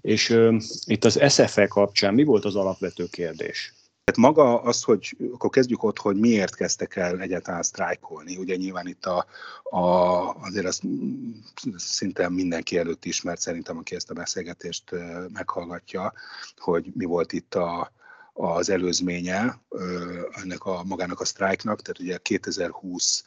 És 0.00 0.30
uh, 0.30 0.62
itt 0.84 1.04
az 1.04 1.32
SFE 1.32 1.66
kapcsán 1.66 2.14
mi 2.14 2.24
volt 2.24 2.44
az 2.44 2.56
alapvető 2.56 3.06
kérdés? 3.10 3.74
Hát 4.04 4.16
maga 4.16 4.62
az, 4.62 4.82
hogy 4.82 5.16
akkor 5.32 5.50
kezdjük 5.50 5.82
ott, 5.82 5.98
hogy 5.98 6.16
miért 6.16 6.54
kezdtek 6.54 6.96
el 6.96 7.20
egyáltalán 7.20 7.62
sztrájkolni. 7.62 8.36
Ugye 8.36 8.56
nyilván 8.56 8.86
itt 8.86 9.04
a, 9.04 9.26
a, 9.62 9.86
azért 10.34 10.66
azt 10.66 10.82
szinte 11.76 12.28
mindenki 12.28 12.78
előtt 12.78 13.04
ismert 13.04 13.40
szerintem, 13.40 13.78
aki 13.78 13.94
ezt 13.94 14.10
a 14.10 14.14
beszélgetést 14.14 14.90
meghallgatja, 15.32 16.12
hogy 16.56 16.90
mi 16.94 17.04
volt 17.04 17.32
itt 17.32 17.54
a, 17.54 17.92
az 18.36 18.68
előzménye 18.70 19.60
ennek 20.30 20.64
a 20.64 20.82
magának 20.84 21.20
a 21.20 21.24
sztrájknak, 21.24 21.82
tehát 21.82 22.00
ugye 22.00 22.18
2020 22.18 23.24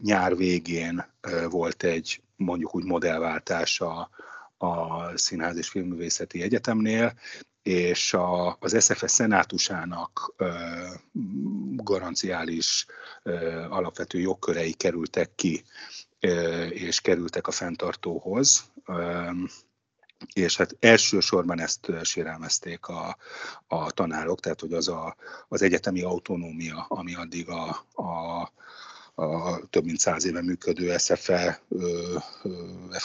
nyár 0.00 0.36
végén 0.36 1.04
volt 1.48 1.82
egy 1.82 2.22
mondjuk 2.36 2.74
úgy 2.74 2.84
modellváltás 2.84 3.80
a, 3.80 4.10
a 4.56 5.16
Színház 5.16 5.56
és 5.56 5.68
Filmművészeti 5.68 6.42
Egyetemnél, 6.42 7.14
és 7.62 8.14
a, 8.14 8.56
az 8.60 8.84
SFS 8.84 9.10
szenátusának 9.10 10.34
ö, 10.36 10.48
garanciális 11.76 12.86
ö, 13.22 13.64
alapvető 13.68 14.18
jogkörei 14.18 14.72
kerültek 14.72 15.34
ki, 15.34 15.64
ö, 16.20 16.64
és 16.66 17.00
kerültek 17.00 17.46
a 17.46 17.50
fenntartóhoz. 17.50 18.64
És 20.32 20.56
hát 20.56 20.76
elsősorban 20.80 21.60
ezt 21.60 21.90
sérelmezték 22.02 22.86
a, 22.86 23.16
a 23.66 23.90
tanárok, 23.90 24.40
tehát 24.40 24.60
hogy 24.60 24.72
az 24.72 24.88
a, 24.88 25.16
az 25.48 25.62
egyetemi 25.62 26.02
autonómia, 26.02 26.86
ami 26.88 27.14
addig 27.14 27.48
a, 27.48 27.68
a 28.02 28.52
a 29.20 29.60
több 29.70 29.84
mint 29.84 29.98
száz 29.98 30.24
éve 30.26 30.42
működő 30.42 30.96
SFE 30.98 31.60
ö, 31.68 32.16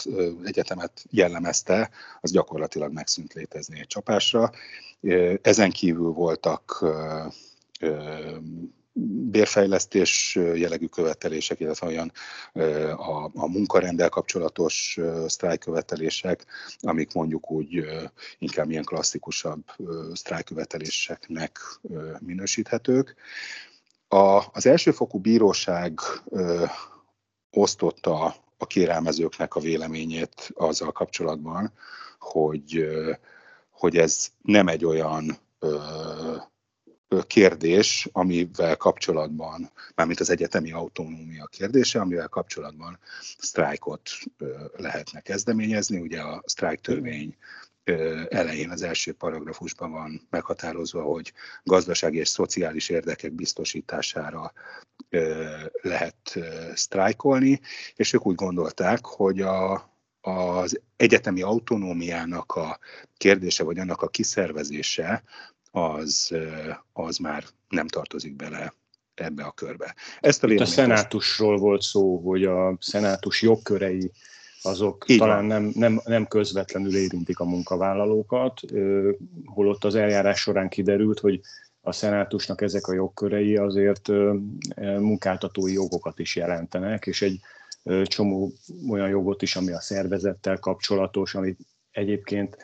ö, 0.05 0.29
egyetemet 0.43 1.05
jellemezte, 1.09 1.89
az 2.21 2.31
gyakorlatilag 2.31 2.91
megszűnt 2.91 3.33
létezni 3.33 3.79
egy 3.79 3.87
csapásra. 3.87 4.51
Ezen 5.41 5.71
kívül 5.71 6.11
voltak 6.11 6.85
ö, 7.79 8.35
bérfejlesztés 9.31 10.35
jellegű 10.35 10.85
követelések, 10.85 11.59
illetve 11.59 11.87
olyan 11.87 12.11
a, 12.95 13.23
a 13.23 13.47
munkarendel 13.47 14.09
kapcsolatos 14.09 14.99
sztrájkövetelések, 15.27 16.45
amik 16.79 17.13
mondjuk 17.13 17.51
úgy 17.51 17.85
inkább 18.39 18.69
ilyen 18.69 18.83
klasszikusabb 18.83 19.63
sztrájköveteléseknek 20.13 21.59
minősíthetők. 22.19 23.15
A, 24.07 24.43
az 24.51 24.65
elsőfokú 24.65 25.19
bíróság 25.19 25.99
osztotta 27.51 28.35
a 28.57 28.65
kérelmezőknek 28.67 29.55
a 29.55 29.59
véleményét 29.59 30.51
azzal 30.53 30.91
kapcsolatban, 30.91 31.73
hogy, 32.19 32.87
hogy 33.69 33.97
ez 33.97 34.27
nem 34.41 34.67
egy 34.67 34.85
olyan 34.85 35.37
kérdés, 37.21 38.09
amivel 38.11 38.75
kapcsolatban, 38.75 39.71
mármint 39.95 40.19
az 40.19 40.29
egyetemi 40.29 40.71
autonómia 40.71 41.45
kérdése, 41.45 41.99
amivel 41.99 42.27
kapcsolatban 42.27 42.99
sztrájkot 43.37 44.09
lehetne 44.75 45.19
kezdeményezni. 45.19 45.99
Ugye 45.99 46.21
a 46.21 46.43
sztrájk 46.45 46.79
törvény 46.81 47.35
elején 48.29 48.69
az 48.69 48.81
első 48.81 49.13
paragrafusban 49.13 49.91
van 49.91 50.27
meghatározva, 50.29 51.01
hogy 51.01 51.33
gazdasági 51.63 52.17
és 52.17 52.27
szociális 52.27 52.89
érdekek 52.89 53.31
biztosítására 53.31 54.53
lehet 55.81 56.39
sztrájkolni, 56.73 57.59
és 57.95 58.13
ők 58.13 58.25
úgy 58.25 58.35
gondolták, 58.35 59.05
hogy 59.05 59.41
a, 59.41 59.91
az 60.21 60.81
egyetemi 60.95 61.41
autonómiának 61.41 62.51
a 62.51 62.79
kérdése, 63.17 63.63
vagy 63.63 63.79
annak 63.79 64.01
a 64.01 64.07
kiszervezése, 64.07 65.23
az, 65.75 66.35
az 66.93 67.17
már 67.17 67.43
nem 67.69 67.87
tartozik 67.87 68.35
bele 68.35 68.73
ebbe 69.13 69.43
a 69.43 69.51
körbe. 69.51 69.95
Ezt 70.19 70.43
a, 70.43 70.47
Itt 70.47 70.59
a 70.59 70.65
szenátusról 70.65 71.57
volt 71.57 71.81
szó, 71.81 72.17
hogy 72.17 72.43
a 72.43 72.77
szenátus 72.79 73.41
jogkörei 73.41 74.11
azok 74.61 75.05
Így 75.07 75.17
talán 75.17 75.45
nem, 75.45 75.71
nem, 75.75 76.01
nem 76.05 76.27
közvetlenül 76.27 76.95
érintik 76.95 77.39
a 77.39 77.45
munkavállalókat, 77.45 78.61
holott 79.45 79.83
az 79.83 79.95
eljárás 79.95 80.39
során 80.39 80.69
kiderült, 80.69 81.19
hogy 81.19 81.41
a 81.81 81.91
szenátusnak 81.91 82.61
ezek 82.61 82.87
a 82.87 82.93
jogkörei 82.93 83.57
azért 83.57 84.07
munkáltatói 84.99 85.73
jogokat 85.73 86.19
is 86.19 86.35
jelentenek, 86.35 87.05
és 87.05 87.21
egy 87.21 87.39
csomó 88.03 88.53
olyan 88.89 89.09
jogot 89.09 89.41
is, 89.41 89.55
ami 89.55 89.71
a 89.71 89.79
szervezettel 89.79 90.59
kapcsolatos, 90.59 91.35
ami 91.35 91.55
egyébként 91.91 92.57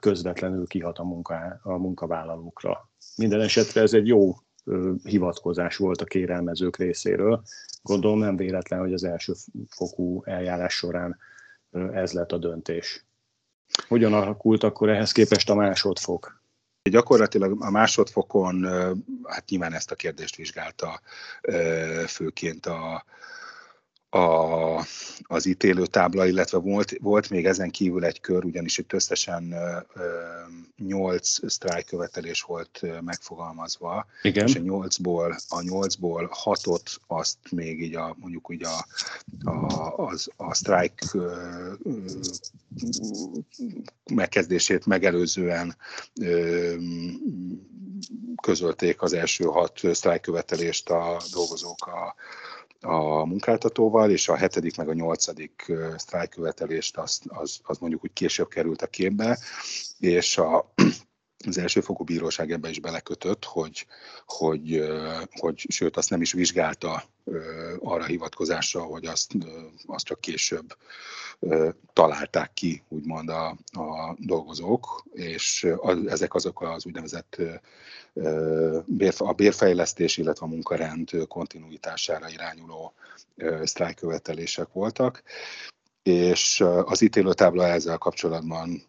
közvetlenül 0.00 0.66
kihat 0.66 0.98
a, 0.98 1.04
munka, 1.04 1.60
a 1.62 1.76
munkavállalókra. 1.76 2.90
Minden 3.16 3.40
esetre 3.40 3.80
ez 3.80 3.92
egy 3.92 4.06
jó 4.06 4.34
hivatkozás 5.02 5.76
volt 5.76 6.00
a 6.00 6.04
kérelmezők 6.04 6.76
részéről. 6.76 7.42
Gondolom 7.82 8.18
nem 8.18 8.36
véletlen, 8.36 8.80
hogy 8.80 8.92
az 8.92 9.04
első 9.04 9.32
fokú 9.68 10.22
eljárás 10.24 10.74
során 10.74 11.18
ez 11.92 12.12
lett 12.12 12.32
a 12.32 12.38
döntés. 12.38 13.04
Hogyan 13.88 14.12
alakult 14.12 14.62
akkor 14.62 14.88
ehhez 14.88 15.12
képest 15.12 15.50
a 15.50 15.54
másodfok? 15.54 16.42
Gyakorlatilag 16.90 17.62
a 17.62 17.70
másodfokon, 17.70 18.64
hát 19.24 19.48
nyilván 19.48 19.72
ezt 19.72 19.90
a 19.90 19.94
kérdést 19.94 20.36
vizsgálta 20.36 21.00
főként 22.06 22.66
a, 22.66 23.04
a, 24.14 24.86
az 25.22 25.46
ítélőtábla, 25.46 26.26
illetve 26.26 26.58
volt, 26.58 26.92
volt 27.00 27.30
még 27.30 27.46
ezen 27.46 27.70
kívül 27.70 28.04
egy 28.04 28.20
kör, 28.20 28.44
ugyanis 28.44 28.78
itt 28.78 28.92
összesen 28.92 29.54
nyolc 30.76 31.50
sztrájkövetelés 31.50 32.42
volt 32.42 32.80
megfogalmazva, 33.00 34.06
Igen. 34.22 34.46
és 34.46 34.54
a 34.54 34.60
nyolcból, 34.60 35.36
a 35.48 35.62
nyolcból 35.62 36.28
hatot 36.32 36.90
azt 37.06 37.38
még 37.50 37.82
így 37.82 37.94
a, 37.94 38.16
mondjuk 38.18 38.50
úgy 38.50 38.64
a, 38.64 38.86
a, 39.50 39.94
az, 39.96 40.30
a 40.36 40.54
sztrájk 40.54 41.00
megkezdését 44.14 44.86
megelőzően 44.86 45.76
közölték 48.42 49.02
az 49.02 49.12
első 49.12 49.44
hat 49.44 49.80
sztrájkövetelést 49.92 50.90
a 50.90 51.22
dolgozók 51.32 51.86
a, 51.86 52.14
a 52.84 53.24
munkáltatóval, 53.24 54.10
és 54.10 54.28
a 54.28 54.36
hetedik 54.36 54.76
meg 54.76 54.88
a 54.88 54.94
nyolcadik 54.94 55.72
sztrájkövetelést 55.96 56.96
az, 56.96 57.20
az, 57.26 57.60
az 57.62 57.78
mondjuk 57.78 58.04
úgy 58.04 58.12
később 58.12 58.48
került 58.48 58.82
a 58.82 58.86
képbe, 58.86 59.38
és 59.98 60.38
a, 60.38 60.72
az 61.46 61.58
elsőfokú 61.58 62.04
bíróság 62.04 62.50
ebbe 62.50 62.68
is 62.68 62.80
belekötött, 62.80 63.44
hogy, 63.44 63.86
hogy, 64.26 64.84
hogy 65.30 65.64
sőt, 65.68 65.96
azt 65.96 66.10
nem 66.10 66.20
is 66.20 66.32
vizsgálta 66.32 67.04
arra 67.80 68.04
hivatkozásra, 68.04 68.82
hogy 68.82 69.06
azt, 69.06 69.32
azt 69.86 70.04
csak 70.04 70.20
később 70.20 70.76
találták 71.92 72.52
ki, 72.52 72.82
úgymond 72.88 73.28
a, 73.28 73.46
a 73.72 74.16
dolgozók, 74.18 75.04
és 75.12 75.66
ezek 76.06 76.34
azok 76.34 76.62
az 76.62 76.86
úgynevezett 76.86 77.36
a 79.18 79.32
bérfejlesztés, 79.32 80.16
illetve 80.16 80.46
a 80.46 80.48
munkarend 80.48 81.10
kontinuitására 81.28 82.28
irányuló 82.28 82.94
sztrájkövetelések 83.62 84.72
voltak, 84.72 85.22
és 86.02 86.64
az 86.84 87.00
ítélőtábla 87.00 87.66
ezzel 87.66 87.98
kapcsolatban 87.98 88.82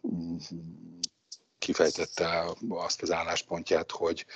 kifejtette 1.66 2.44
azt 2.68 3.02
az 3.02 3.12
álláspontját, 3.12 3.90
hogy 3.90 4.26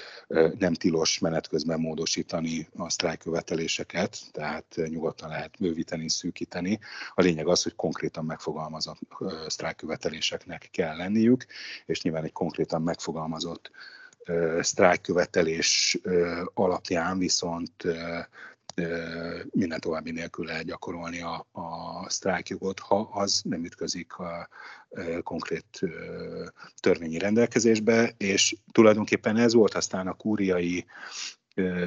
nem 0.59 0.75
tilos 0.75 1.19
menet 1.19 1.49
közben 1.49 1.81
módosítani 1.81 2.69
a 2.77 2.91
sztrájköveteléseket, 2.91 4.19
tehát 4.33 4.77
nyugodtan 4.85 5.29
lehet 5.29 5.59
bővíteni, 5.59 6.09
szűkíteni. 6.09 6.79
A 7.15 7.23
lényeg 7.23 7.49
az, 7.49 7.63
hogy 7.63 7.75
konkrétan 7.75 8.25
megfogalmazott 8.25 9.01
sztrájköveteléseknek 9.47 10.69
kell 10.73 10.97
lenniük, 10.97 11.47
és 11.87 12.03
nyilván 12.03 12.25
egy 12.25 12.33
konkrétan 12.33 12.83
megfogalmazott 12.83 13.71
sztrájkkövetelés 14.61 15.99
alapján 16.55 17.19
viszont 17.19 17.85
minden 19.51 19.81
további 19.81 20.11
nélkül 20.11 20.45
lehet 20.45 20.77
a, 21.21 21.47
a 21.53 22.05
sztrájkjogot, 22.09 22.79
ha 22.79 23.09
az 23.13 23.41
nem 23.45 23.65
ütközik 23.65 24.17
a, 24.17 24.49
konkrét 25.23 25.81
törvényi 26.81 27.19
rendelkezésbe, 27.19 28.15
és 28.17 28.57
tulajdonképpen 28.73 29.37
ez 29.37 29.53
volt 29.53 29.75
aztán 29.75 30.07
a 30.07 30.13
kúriai 30.13 30.87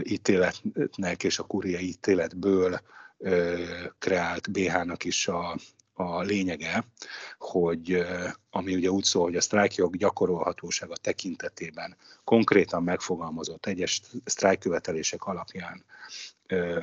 ítéletnek 0.04 1.24
és 1.24 1.40
a 1.40 1.44
kúriai 1.44 1.88
ítéletből 1.88 2.82
kreált 4.00 4.52
BH-nak 4.52 5.04
is 5.04 5.28
a, 5.28 5.58
a 5.94 6.22
lényege, 6.22 6.86
hogy 7.38 8.06
ami 8.50 8.76
ugye 8.76 8.90
úgy 8.90 9.04
szól, 9.04 9.24
hogy 9.24 9.36
a 9.36 9.42
sztrájkjog 9.42 9.98
gyakorolhatósága 9.98 10.96
tekintetében 10.96 11.98
konkrétan 12.24 12.84
megfogalmazott 12.84 13.66
egyes 13.66 14.02
sztrájkkövetelések 14.26 15.24
alapján 15.24 15.84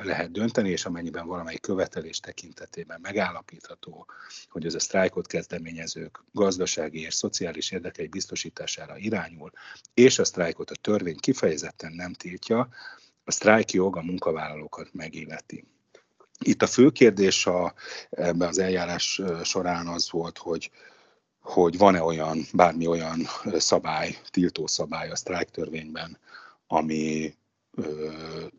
lehet 0.03 0.31
dönteni, 0.31 0.69
és 0.69 0.85
amennyiben 0.85 1.27
valamelyik 1.27 1.61
követelés 1.61 2.19
tekintetében 2.19 2.99
megállapítható, 3.01 4.05
hogy 4.49 4.65
ez 4.65 4.73
a 4.73 4.79
sztrájkot 4.79 5.27
kezdeményezők 5.27 6.23
gazdasági 6.31 7.01
és 7.01 7.13
szociális 7.13 7.71
érdekei 7.71 8.07
biztosítására 8.07 8.97
irányul, 8.97 9.51
és 9.93 10.19
a 10.19 10.25
sztrájkot 10.25 10.69
a 10.69 10.75
törvény 10.75 11.17
kifejezetten 11.17 11.91
nem 11.91 12.13
tiltja, 12.13 12.69
a 13.23 13.31
sztrájkjog 13.31 13.97
a 13.97 14.01
munkavállalókat 14.01 14.93
megilleti. 14.93 15.65
Itt 16.39 16.61
a 16.61 16.67
fő 16.67 16.89
kérdés 16.89 17.45
a, 17.45 17.73
ebben 18.09 18.47
az 18.47 18.57
eljárás 18.57 19.21
során 19.43 19.87
az 19.87 20.11
volt, 20.11 20.37
hogy 20.37 20.71
hogy 21.41 21.77
van-e 21.77 22.03
olyan, 22.03 22.45
bármi 22.53 22.87
olyan 22.87 23.27
szabály, 23.57 24.17
tiltó 24.31 24.67
szabály 24.67 25.09
a 25.09 25.15
sztrájktörvényben, 25.15 26.17
ami 26.67 27.35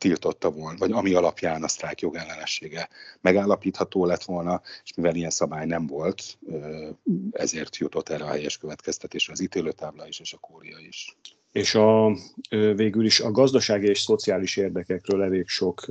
tiltotta 0.02 0.50
volna, 0.50 0.78
vagy 0.78 0.92
ami 0.92 1.14
alapján 1.14 1.62
a 1.62 1.68
sztrájk 1.68 2.00
jogellenessége 2.00 2.88
megállapítható 3.20 4.06
lett 4.06 4.22
volna, 4.22 4.60
és 4.84 4.94
mivel 4.94 5.14
ilyen 5.14 5.30
szabály 5.30 5.66
nem 5.66 5.86
volt, 5.86 6.38
ezért 7.30 7.76
jutott 7.76 8.08
erre 8.08 8.24
a 8.24 8.30
helyes 8.30 8.58
következtetésre 8.58 9.32
az 9.32 9.40
ítélőtábla 9.40 10.08
is, 10.08 10.20
és 10.20 10.32
a 10.32 10.38
kória 10.38 10.78
is. 10.78 11.16
És 11.52 11.74
a, 11.74 12.16
végül 12.50 13.04
is 13.04 13.20
a 13.20 13.30
gazdasági 13.30 13.86
és 13.86 14.00
szociális 14.00 14.56
érdekekről 14.56 15.22
elég 15.22 15.48
sok 15.48 15.86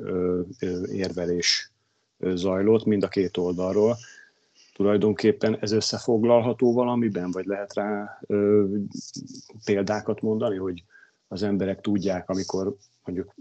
érvelés 0.91 1.71
zajlott 2.19 2.85
mind 2.85 3.03
a 3.03 3.07
két 3.07 3.37
oldalról. 3.37 3.97
Tulajdonképpen 4.73 5.57
ez 5.59 5.71
összefoglalható 5.71 6.73
valamiben, 6.73 7.31
vagy 7.31 7.45
lehet 7.45 7.73
rá 7.73 8.19
ö, 8.27 8.65
példákat 9.65 10.21
mondani, 10.21 10.57
hogy 10.57 10.83
az 11.27 11.43
emberek 11.43 11.81
tudják, 11.81 12.29
amikor 12.29 12.75
mondjuk 13.03 13.33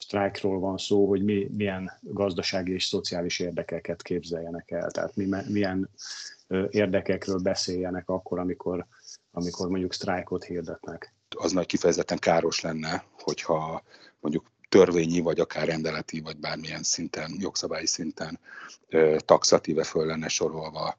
sztrájkról 0.00 0.58
van 0.58 0.76
szó, 0.76 1.08
hogy 1.08 1.22
mi, 1.22 1.50
milyen 1.56 1.98
gazdasági 2.00 2.72
és 2.72 2.84
szociális 2.84 3.38
érdekeket 3.38 4.02
képzeljenek 4.02 4.70
el, 4.70 4.90
tehát 4.90 5.16
mi, 5.16 5.28
milyen 5.48 5.90
érdekekről 6.70 7.38
beszéljenek 7.38 8.08
akkor, 8.08 8.38
amikor, 8.38 8.86
amikor 9.32 9.68
mondjuk 9.68 9.92
sztrájkot 9.92 10.44
hirdetnek. 10.44 11.14
Az 11.36 11.52
nagy 11.52 11.66
kifejezetten 11.66 12.18
káros 12.18 12.60
lenne, 12.60 13.04
hogyha 13.22 13.82
mondjuk 14.20 14.50
törvényi, 14.68 15.20
vagy 15.20 15.40
akár 15.40 15.66
rendeleti, 15.66 16.20
vagy 16.20 16.36
bármilyen 16.36 16.82
szinten, 16.82 17.36
jogszabályi 17.38 17.86
szinten 17.86 18.38
taxatíve 19.16 19.84
föl 19.84 20.06
lenne 20.06 20.28
sorolva 20.28 20.96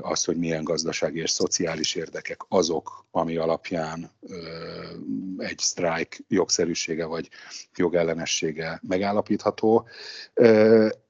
az, 0.00 0.24
hogy 0.24 0.36
milyen 0.36 0.64
gazdasági 0.64 1.20
és 1.20 1.30
szociális 1.30 1.94
érdekek 1.94 2.40
azok, 2.48 3.06
ami 3.10 3.36
alapján 3.36 4.10
egy 5.38 5.58
sztrájk 5.58 6.24
jogszerűsége 6.28 7.04
vagy 7.04 7.28
jogellenessége 7.76 8.80
megállapítható. 8.88 9.86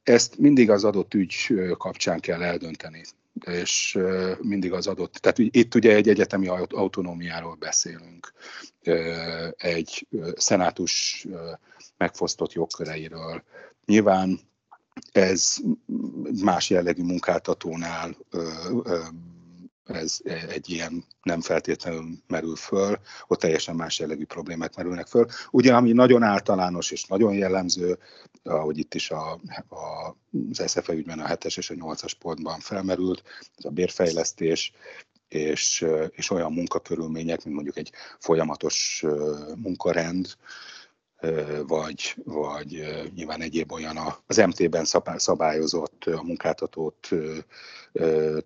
Ezt 0.02 0.38
mindig 0.38 0.70
az 0.70 0.84
adott 0.84 1.14
ügy 1.14 1.54
kapcsán 1.78 2.20
kell 2.20 2.42
eldönteni 2.42 3.02
és 3.46 3.98
mindig 4.40 4.72
az 4.72 4.86
adott, 4.86 5.12
tehát 5.12 5.38
itt 5.38 5.74
ugye 5.74 5.94
egy 5.94 6.08
egyetemi 6.08 6.48
autonómiáról 6.68 7.54
beszélünk, 7.54 8.32
egy 9.56 10.06
szenátus 10.34 11.26
megfosztott 11.96 12.52
jogköreiről. 12.52 13.42
Nyilván 13.84 14.40
ez 15.12 15.56
más 16.42 16.70
jellegű 16.70 17.02
munkáltatónál 17.02 18.16
ez 19.84 20.18
egy 20.48 20.70
ilyen 20.70 21.04
nem 21.22 21.40
feltétlenül 21.40 22.04
merül 22.26 22.56
föl, 22.56 22.98
ott 23.26 23.40
teljesen 23.40 23.76
más 23.76 23.98
jellegű 23.98 24.24
problémák 24.24 24.76
merülnek 24.76 25.06
föl. 25.06 25.26
Ugye, 25.50 25.74
ami 25.74 25.92
nagyon 25.92 26.22
általános 26.22 26.90
és 26.90 27.04
nagyon 27.04 27.34
jellemző, 27.34 27.98
ahogy 28.42 28.78
itt 28.78 28.94
is 28.94 29.10
a, 29.10 29.32
a, 29.68 30.16
az 30.50 30.62
SZFE 30.66 30.92
ügyben 30.92 31.18
a 31.18 31.34
7-es 31.34 31.56
és 31.56 31.70
a 31.70 31.74
8-as 31.74 32.12
pontban 32.18 32.60
felmerült, 32.60 33.22
ez 33.56 33.64
a 33.64 33.70
bérfejlesztés, 33.70 34.72
és, 35.28 35.86
és 36.10 36.30
olyan 36.30 36.52
munkakörülmények, 36.52 37.44
mint 37.44 37.54
mondjuk 37.54 37.76
egy 37.76 37.92
folyamatos 38.18 39.04
munkarend, 39.56 40.36
vagy, 41.66 42.14
vagy 42.24 42.84
nyilván 43.14 43.40
egyéb 43.40 43.72
olyan 43.72 43.98
az 44.26 44.36
MT-ben 44.36 44.84
szabályozott 45.16 46.04
a 46.04 46.22
munkáltatót 46.22 47.08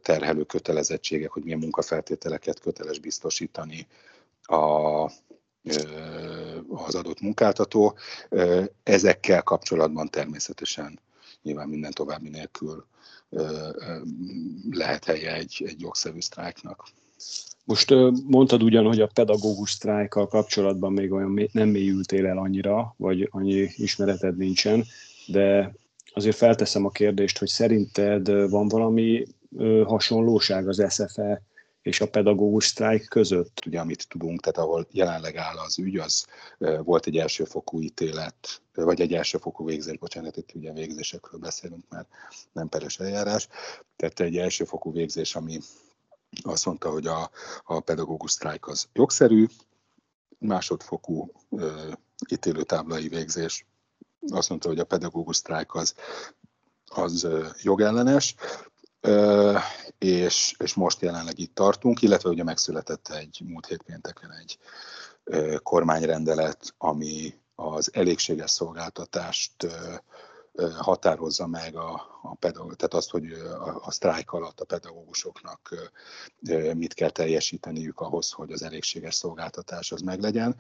terhelő 0.02 0.44
kötelezettségek, 0.44 1.30
hogy 1.30 1.42
milyen 1.42 1.58
munkafeltételeket 1.58 2.60
köteles 2.60 2.98
biztosítani 2.98 3.86
a, 4.42 5.02
az 6.68 6.94
adott 6.94 7.20
munkáltató. 7.20 7.96
Ezekkel 8.82 9.42
kapcsolatban 9.42 10.10
természetesen 10.10 11.00
nyilván 11.42 11.68
minden 11.68 11.92
további 11.92 12.28
nélkül 12.28 12.86
lehet 14.70 15.04
helye 15.04 15.34
egy, 15.34 15.62
egy 15.66 15.80
jogszerű 15.80 16.20
sztrájknak. 16.20 16.86
Most 17.64 17.94
mondtad 18.26 18.62
ugyan, 18.62 18.84
hogy 18.84 19.00
a 19.00 19.10
pedagógus 19.14 19.70
sztrájkkal 19.70 20.28
kapcsolatban 20.28 20.92
még 20.92 21.12
olyan 21.12 21.48
nem 21.52 21.68
mélyültél 21.68 22.26
el 22.26 22.38
annyira, 22.38 22.94
vagy 22.96 23.28
annyi 23.30 23.68
ismereted 23.76 24.36
nincsen, 24.36 24.84
de 25.26 25.74
azért 26.14 26.36
felteszem 26.36 26.84
a 26.84 26.90
kérdést, 26.90 27.38
hogy 27.38 27.48
szerinted 27.48 28.50
van 28.50 28.68
valami 28.68 29.26
hasonlóság 29.84 30.68
az 30.68 30.84
SFE 30.88 31.42
és 31.82 32.00
a 32.00 32.08
pedagógus 32.08 32.64
sztrájk 32.64 33.08
között? 33.08 33.62
Ugye, 33.66 33.80
amit 33.80 34.08
tudunk, 34.08 34.40
tehát 34.40 34.58
ahol 34.58 34.86
jelenleg 34.90 35.36
áll 35.36 35.56
az 35.56 35.78
ügy, 35.78 35.96
az 35.96 36.26
volt 36.84 37.06
egy 37.06 37.16
elsőfokú 37.16 37.80
ítélet, 37.80 38.62
vagy 38.74 39.00
egy 39.00 39.14
elsőfokú 39.14 39.64
végzés, 39.64 39.98
bocsánat, 39.98 40.36
itt 40.36 40.54
ugye 40.54 40.72
végzésekről 40.72 41.40
beszélünk, 41.40 41.84
mert 41.88 42.08
nem 42.52 42.68
peres 42.68 42.98
eljárás, 42.98 43.48
tehát 43.96 44.20
egy 44.20 44.36
elsőfokú 44.36 44.92
végzés, 44.92 45.34
ami 45.34 45.58
azt 46.42 46.66
mondta, 46.66 46.90
hogy 46.90 47.06
a, 47.06 47.30
a 47.64 47.80
pedagógus 47.80 48.30
sztrájk 48.30 48.66
az 48.66 48.88
jogszerű, 48.92 49.46
másodfokú 50.38 51.32
ö, 51.50 51.90
ítélőtáblai 52.30 53.08
végzés. 53.08 53.66
Azt 54.30 54.48
mondta, 54.48 54.68
hogy 54.68 54.78
a 54.78 54.84
pedagógus 54.84 55.36
sztrájk 55.36 55.74
az, 55.74 55.94
az 56.84 57.24
ö, 57.24 57.46
jogellenes, 57.62 58.34
ö, 59.00 59.58
és, 59.98 60.54
és 60.58 60.74
most 60.74 61.00
jelenleg 61.00 61.38
itt 61.38 61.54
tartunk, 61.54 62.02
illetve 62.02 62.28
ugye 62.28 62.42
megszületett 62.42 63.08
egy 63.08 63.40
múlt 63.44 63.66
hét 63.66 63.82
pénteken 63.82 64.32
egy 64.32 64.58
ö, 65.24 65.56
kormányrendelet, 65.62 66.74
ami 66.78 67.34
az 67.54 67.94
elégséges 67.94 68.50
szolgáltatást 68.50 69.62
ö, 69.62 69.94
határozza 70.78 71.46
meg 71.46 71.76
a, 71.76 71.92
a 72.22 72.34
pedagógus, 72.34 72.76
tehát 72.76 72.94
azt, 72.94 73.10
hogy 73.10 73.32
a, 73.32 73.80
a 73.84 73.90
sztrájk 73.90 74.32
alatt 74.32 74.60
a 74.60 74.64
pedagógusoknak 74.64 75.74
mit 76.74 76.94
kell 76.94 77.10
teljesíteniük 77.10 78.00
ahhoz, 78.00 78.30
hogy 78.30 78.52
az 78.52 78.62
elégséges 78.62 79.14
szolgáltatás 79.14 79.92
az 79.92 80.00
meglegyen. 80.00 80.56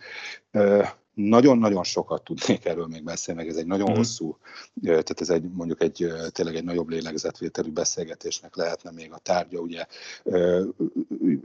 Nagyon-nagyon 1.14 1.84
sokat 1.84 2.24
tudnék 2.24 2.64
erről 2.64 2.86
még 2.86 3.04
beszélni, 3.04 3.40
meg 3.40 3.50
ez 3.50 3.56
egy 3.56 3.66
nagyon 3.66 3.90
mm. 3.90 3.94
hosszú, 3.94 4.38
tehát 4.82 5.20
ez 5.20 5.30
egy 5.30 5.50
mondjuk 5.50 5.82
egy 5.82 6.12
tényleg 6.32 6.56
egy 6.56 6.64
nagyobb 6.64 6.88
lélegzetvételű 6.88 7.70
beszélgetésnek 7.70 8.56
lehetne 8.56 8.90
még 8.90 9.12
a 9.12 9.18
tárgya, 9.18 9.58
ugye 9.58 9.86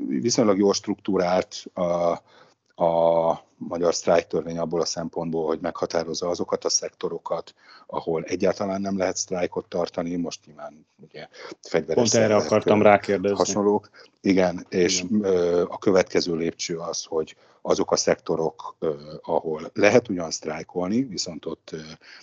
viszonylag 0.08 0.58
jó 0.58 0.72
struktúrált 0.72 1.66
a, 1.74 2.22
a 2.76 3.34
magyar 3.58 3.96
sztrájktörvény 3.96 4.58
abból 4.58 4.82
a 4.82 4.86
szempontból, 4.86 5.46
hogy 5.46 5.60
meghatározza 5.60 6.30
azokat 6.30 6.66
a 6.66 6.70
szektorokat, 6.70 7.54
ahol 7.88 8.24
egyáltalán 8.24 8.82
nem 8.82 8.98
lehet 8.98 9.18
sztrájkot 9.18 9.66
tartani, 9.66 10.16
most 10.16 10.46
nyilván 10.46 10.86
ugye 10.98 11.28
fegyveres 11.62 12.10
Pont 12.10 12.24
erre 12.24 12.36
akartam 12.36 12.82
rákérdezni. 12.82 13.38
Hasonlók. 13.38 13.90
Igen, 14.22 14.66
és 14.70 15.02
Igen. 15.02 15.24
a 15.64 15.78
következő 15.78 16.36
lépcső 16.36 16.78
az, 16.78 17.04
hogy 17.04 17.36
azok 17.62 17.92
a 17.92 17.96
szektorok, 17.96 18.76
ahol 19.22 19.72
lehet 19.74 20.10
ugyan 20.10 20.32
sztrájkolni, 20.32 21.04
viszont 21.04 21.46
ott 21.46 21.76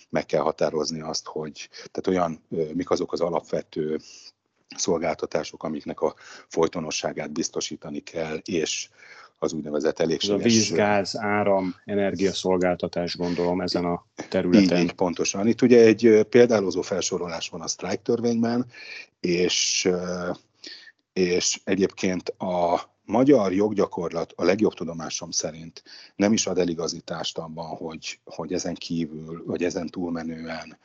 meg 0.09 0.25
kell 0.25 0.41
határozni 0.41 1.01
azt, 1.01 1.25
hogy 1.25 1.69
tehát 1.91 2.07
olyan, 2.07 2.43
mik 2.73 2.89
azok 2.89 3.13
az 3.13 3.21
alapvető 3.21 3.99
szolgáltatások, 4.75 5.63
amiknek 5.63 6.01
a 6.01 6.13
folytonosságát 6.47 7.31
biztosítani 7.31 7.99
kell, 7.99 8.37
és 8.43 8.89
az 9.43 9.53
úgynevezett 9.53 9.99
elégséges... 9.99 10.39
a 10.39 10.43
víz, 10.43 10.71
gáz, 10.71 11.17
áram, 11.17 11.75
energiaszolgáltatás 11.85 13.15
gondolom 13.15 13.61
ezen 13.61 13.85
a 13.85 14.05
területen. 14.29 14.77
Így, 14.77 14.83
így 14.83 14.91
pontosan. 14.91 15.47
Itt 15.47 15.61
ugye 15.61 15.81
egy 15.85 16.25
példálozó 16.29 16.81
felsorolás 16.81 17.49
van 17.49 17.61
a 17.61 17.67
sztrájk 17.67 18.01
törvényben, 18.01 18.65
és, 19.19 19.89
és 21.13 21.61
egyébként 21.63 22.29
a 22.29 22.81
magyar 23.05 23.53
joggyakorlat 23.53 24.33
a 24.35 24.43
legjobb 24.43 24.73
tudomásom 24.73 25.31
szerint 25.31 25.83
nem 26.15 26.33
is 26.33 26.47
ad 26.47 26.57
eligazítást 26.57 27.37
abban, 27.37 27.65
hogy, 27.65 28.19
hogy 28.23 28.53
ezen 28.53 28.75
kívül, 28.75 29.43
vagy 29.45 29.63
ezen 29.63 29.87
túlmenően 29.87 30.77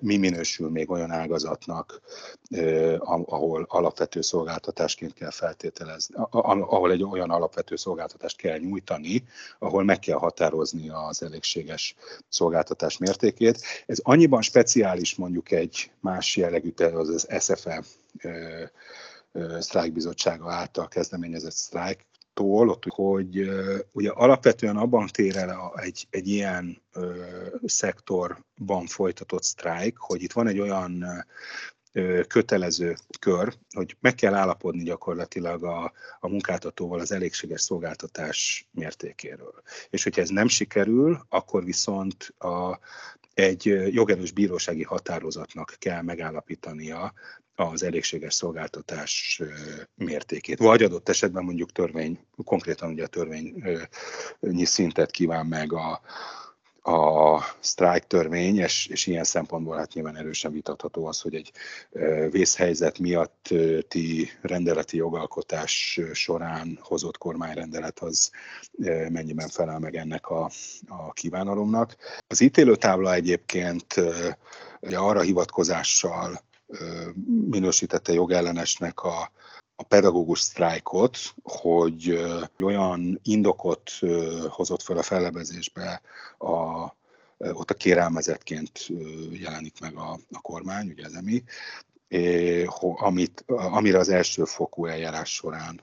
mi 0.00 0.16
minősül 0.16 0.70
még 0.70 0.90
olyan 0.90 1.10
ágazatnak, 1.10 2.00
ahol 3.04 3.66
alapvető 3.68 4.20
szolgáltatásként 4.20 5.14
kell 5.14 5.30
feltételezni, 5.30 6.14
ahol 6.30 6.90
egy 6.92 7.02
olyan 7.02 7.30
alapvető 7.30 7.76
szolgáltatást 7.76 8.36
kell 8.36 8.58
nyújtani, 8.58 9.24
ahol 9.58 9.84
meg 9.84 9.98
kell 9.98 10.18
határozni 10.18 10.88
az 10.88 11.22
elégséges 11.22 11.94
szolgáltatás 12.28 12.98
mértékét. 12.98 13.60
Ez 13.86 13.98
annyiban 14.02 14.42
speciális 14.42 15.14
mondjuk 15.14 15.50
egy 15.50 15.90
más 16.00 16.36
jellegű, 16.36 16.72
például 16.72 17.00
az 17.00 17.28
SFE 17.40 17.82
sztrájkbizottsága 19.58 20.52
által 20.52 20.88
kezdeményezett 20.88 21.52
sztrájk, 21.52 22.06
tól, 22.38 22.68
ott, 22.68 22.84
hogy 22.88 23.50
ugye 23.92 24.10
alapvetően 24.10 24.76
abban 24.76 25.06
tér 25.06 25.36
el 25.36 25.72
egy, 25.76 26.06
egy 26.10 26.28
ilyen 26.28 26.82
ö, 26.92 27.24
szektorban 27.64 28.86
folytatott 28.86 29.42
sztrájk, 29.42 29.96
hogy 29.98 30.22
itt 30.22 30.32
van 30.32 30.46
egy 30.46 30.58
olyan 30.58 31.04
ö, 31.92 32.20
kötelező 32.26 32.96
kör, 33.18 33.54
hogy 33.74 33.96
meg 34.00 34.14
kell 34.14 34.34
állapodni 34.34 34.82
gyakorlatilag 34.82 35.64
a, 35.64 35.92
a 36.20 36.28
munkáltatóval 36.28 37.00
az 37.00 37.12
elégséges 37.12 37.60
szolgáltatás 37.60 38.68
mértékéről. 38.70 39.62
És 39.90 40.02
hogyha 40.02 40.20
ez 40.20 40.28
nem 40.28 40.48
sikerül, 40.48 41.20
akkor 41.28 41.64
viszont 41.64 42.34
a, 42.38 42.78
egy 43.34 43.64
jogerős 43.94 44.32
bírósági 44.32 44.82
határozatnak 44.82 45.76
kell 45.78 46.02
megállapítania 46.02 47.12
az 47.58 47.82
elégséges 47.82 48.34
szolgáltatás 48.34 49.42
mértékét. 49.94 50.58
Vagy 50.58 50.82
adott 50.82 51.08
esetben 51.08 51.44
mondjuk 51.44 51.72
törvény, 51.72 52.18
konkrétan 52.44 52.90
ugye 52.90 53.04
a 53.04 53.06
törvényi 53.06 54.64
szintet 54.64 55.10
kíván 55.10 55.46
meg 55.46 55.72
a, 55.72 56.00
a 56.90 57.40
sztrájk 57.60 58.04
törvény, 58.06 58.58
és, 58.58 58.86
és 58.86 59.06
ilyen 59.06 59.24
szempontból 59.24 59.76
hát 59.76 59.92
nyilván 59.92 60.16
erősen 60.16 60.52
vitatható 60.52 61.06
az, 61.06 61.20
hogy 61.20 61.34
egy 61.34 61.52
vészhelyzet 62.30 62.98
miatti 62.98 64.30
rendeleti 64.40 64.96
jogalkotás 64.96 66.00
során 66.12 66.78
hozott 66.82 67.18
kormányrendelet 67.18 67.98
az 67.98 68.30
mennyiben 69.08 69.48
felel 69.48 69.78
meg 69.78 69.94
ennek 69.96 70.28
a, 70.28 70.50
a 70.88 71.12
kívánalomnak. 71.12 71.96
Az 72.26 72.40
ítélőtábla 72.40 73.14
egyébként 73.14 73.94
arra 74.80 75.20
hivatkozással 75.20 76.46
minősítette 77.50 78.12
jogellenesnek 78.12 79.02
a, 79.02 79.32
a 79.76 79.82
pedagógus 79.82 80.40
sztrájkot, 80.40 81.18
hogy 81.42 82.24
olyan 82.62 83.20
indokot 83.22 83.90
hozott 84.48 84.82
fel 84.82 84.98
a 84.98 85.02
fellebezésbe 85.02 86.00
a, 86.38 86.86
ott 87.38 87.70
a 87.70 87.74
kérelmezetként 87.74 88.86
jelenik 89.30 89.80
meg 89.80 89.96
a, 89.96 90.18
a 90.32 90.40
kormány, 90.40 90.88
ugye 90.90 91.04
az 91.06 91.14
EMI, 91.14 91.44
amit, 92.96 93.44
amire 93.46 93.98
az 93.98 94.08
első 94.08 94.44
fokú 94.44 94.86
eljárás 94.86 95.34
során 95.34 95.80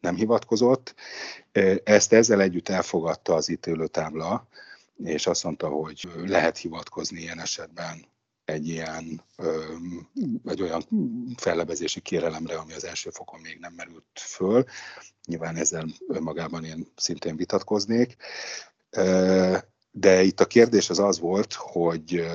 nem 0.00 0.14
hivatkozott. 0.14 0.94
Ezt 1.84 2.12
ezzel 2.12 2.40
együtt 2.40 2.68
elfogadta 2.68 3.34
az 3.34 3.48
ítélőtábla, 3.48 4.46
és 5.04 5.26
azt 5.26 5.44
mondta, 5.44 5.68
hogy 5.68 6.08
lehet 6.26 6.56
hivatkozni 6.56 7.20
ilyen 7.20 7.40
esetben 7.40 8.10
egy 8.52 8.68
ilyen, 8.68 9.24
egy 10.44 10.62
olyan 10.62 10.82
fellebezési 11.36 12.00
kérelemre, 12.00 12.56
ami 12.56 12.72
az 12.72 12.84
első 12.84 13.10
fokon 13.10 13.40
még 13.40 13.58
nem 13.60 13.72
merült 13.72 14.04
föl. 14.14 14.64
Nyilván 15.26 15.56
ezzel 15.56 15.86
önmagában 16.08 16.64
én 16.64 16.92
szintén 16.96 17.36
vitatkoznék. 17.36 18.16
De 19.90 20.22
itt 20.22 20.40
a 20.40 20.46
kérdés 20.46 20.90
az 20.90 20.98
az 20.98 21.18
volt, 21.18 21.52
hogy 21.52 22.26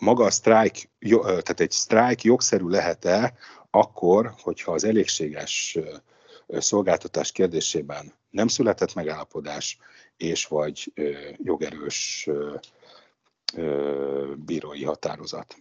maga 0.00 0.24
a 0.24 0.30
sztrájk, 0.30 0.90
tehát 1.24 1.60
egy 1.60 1.70
sztrájk 1.70 2.22
jogszerű 2.22 2.66
lehet-e 2.66 3.34
akkor, 3.70 4.34
hogyha 4.42 4.72
az 4.72 4.84
elégséges 4.84 5.78
szolgáltatás 6.48 7.32
kérdésében 7.32 8.12
nem 8.30 8.48
született 8.48 8.94
megállapodás, 8.94 9.78
és 10.16 10.46
vagy 10.46 10.92
jogerős 11.36 12.28
bírói 14.44 14.84
határozat. 14.84 15.56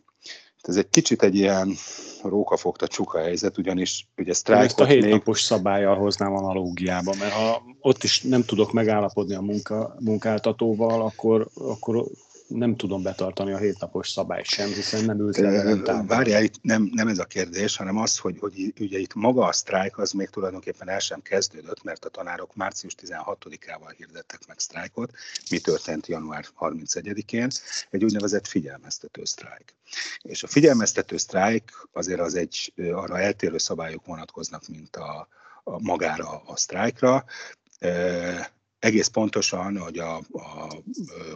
ez 0.61 0.75
egy 0.75 0.89
kicsit 0.89 1.23
egy 1.23 1.35
ilyen 1.35 1.75
rókafogta 2.23 2.87
csuka 2.87 3.19
helyzet, 3.19 3.57
ugyanis 3.57 4.07
ugye 4.17 4.33
sztrájkot 4.33 4.69
Ezt 4.69 4.79
a 4.79 4.85
hétnapos 4.85 5.49
még... 5.49 5.59
szabályjal 5.59 5.95
hoznám 5.95 6.35
analógiába, 6.35 7.13
mert 7.19 7.31
ha 7.31 7.63
ott 7.79 8.03
is 8.03 8.21
nem 8.21 8.43
tudok 8.43 8.71
megállapodni 8.71 9.35
a 9.35 9.41
munka, 9.41 9.95
munkáltatóval, 9.99 11.01
akkor, 11.01 11.49
akkor 11.55 12.05
nem 12.49 12.75
tudom 12.75 13.01
betartani 13.01 13.51
a 13.51 13.57
hétnapos 13.57 14.09
szabályt 14.09 14.45
sem, 14.45 14.67
hiszen 14.67 15.05
nem 15.05 15.19
ült 15.19 15.37
le 15.37 16.03
Várjál, 16.07 16.43
itt 16.43 16.61
nem, 16.61 16.89
nem 16.93 17.07
ez 17.07 17.19
a 17.19 17.25
kérdés, 17.25 17.75
hanem 17.75 17.97
az, 17.97 18.17
hogy, 18.17 18.39
hogy 18.39 18.73
ugye 18.79 18.97
itt 18.97 19.13
maga 19.13 19.45
a 19.45 19.51
sztrájk 19.51 19.97
az 19.97 20.11
még 20.11 20.29
tulajdonképpen 20.29 20.89
el 20.89 20.99
sem 20.99 21.21
kezdődött, 21.21 21.83
mert 21.83 22.05
a 22.05 22.09
tanárok 22.09 22.55
március 22.55 22.95
16-ával 23.01 23.93
hirdettek 23.97 24.47
meg 24.47 24.59
sztrájkot. 24.59 25.11
Mi 25.49 25.59
történt 25.59 26.07
január 26.07 26.45
31-én? 26.59 27.47
Egy 27.89 28.03
úgynevezett 28.03 28.47
figyelmeztető 28.47 29.25
sztrájk. 29.25 29.75
És 30.21 30.43
a 30.43 30.47
figyelmeztető 30.47 31.17
sztrájk 31.17 31.87
azért 31.93 32.19
az 32.19 32.35
egy, 32.35 32.73
arra 32.91 33.19
eltérő 33.19 33.57
szabályok 33.57 34.05
vonatkoznak, 34.05 34.67
mint 34.67 34.95
a, 34.95 35.27
a 35.63 35.81
magára 35.81 36.41
a 36.45 36.57
sztrájkra 36.57 37.25
egész 38.79 39.07
pontosan, 39.07 39.77
hogy 39.77 39.97
a, 39.97 40.15
a, 40.17 40.81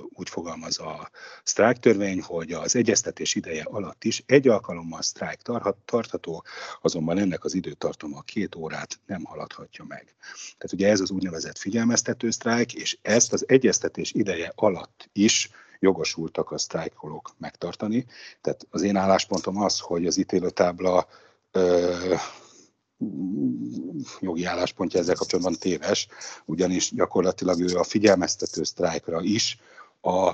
úgy 0.10 0.30
fogalmaz 0.30 0.80
a 0.80 1.10
sztrájk 1.44 1.78
törvény, 1.78 2.22
hogy 2.22 2.52
az 2.52 2.76
egyeztetés 2.76 3.36
ideje 3.36 3.64
alatt 3.64 4.04
is 4.04 4.24
egy 4.26 4.48
alkalommal 4.48 5.02
sztrájk 5.02 5.42
tartható, 5.86 6.44
azonban 6.82 7.18
ennek 7.18 7.44
az 7.44 7.54
időtartama 7.54 8.22
két 8.22 8.56
órát 8.56 9.00
nem 9.06 9.24
haladhatja 9.24 9.86
meg. 9.88 10.16
Tehát 10.58 10.74
ugye 10.74 10.90
ez 10.90 11.00
az 11.00 11.12
úgynevezett 11.12 11.58
figyelmeztető 11.58 12.30
sztrájk, 12.30 12.74
és 12.74 12.98
ezt 13.02 13.34
az 13.34 13.44
egyeztetés 13.48 14.12
ideje 14.12 14.52
alatt 14.56 15.10
is 15.14 15.50
jogosultak 15.80 16.52
a 16.52 16.58
sztrájkolók 16.58 17.32
megtartani. 17.38 18.06
Tehát 18.42 18.68
az 18.70 18.82
én 18.82 18.96
álláspontom 18.96 19.62
az, 19.62 19.80
hogy 19.80 20.06
az 20.06 20.18
ítélőtábla 20.18 21.08
jogi 24.20 24.44
álláspontja 24.44 25.00
ezzel 25.00 25.16
kapcsolatban 25.16 25.56
téves, 25.60 26.08
ugyanis 26.46 26.92
gyakorlatilag 26.94 27.60
ő 27.60 27.78
a 27.78 27.84
figyelmeztető 27.84 28.64
sztrájkra 28.64 29.22
is 29.22 29.60
a 30.02 30.34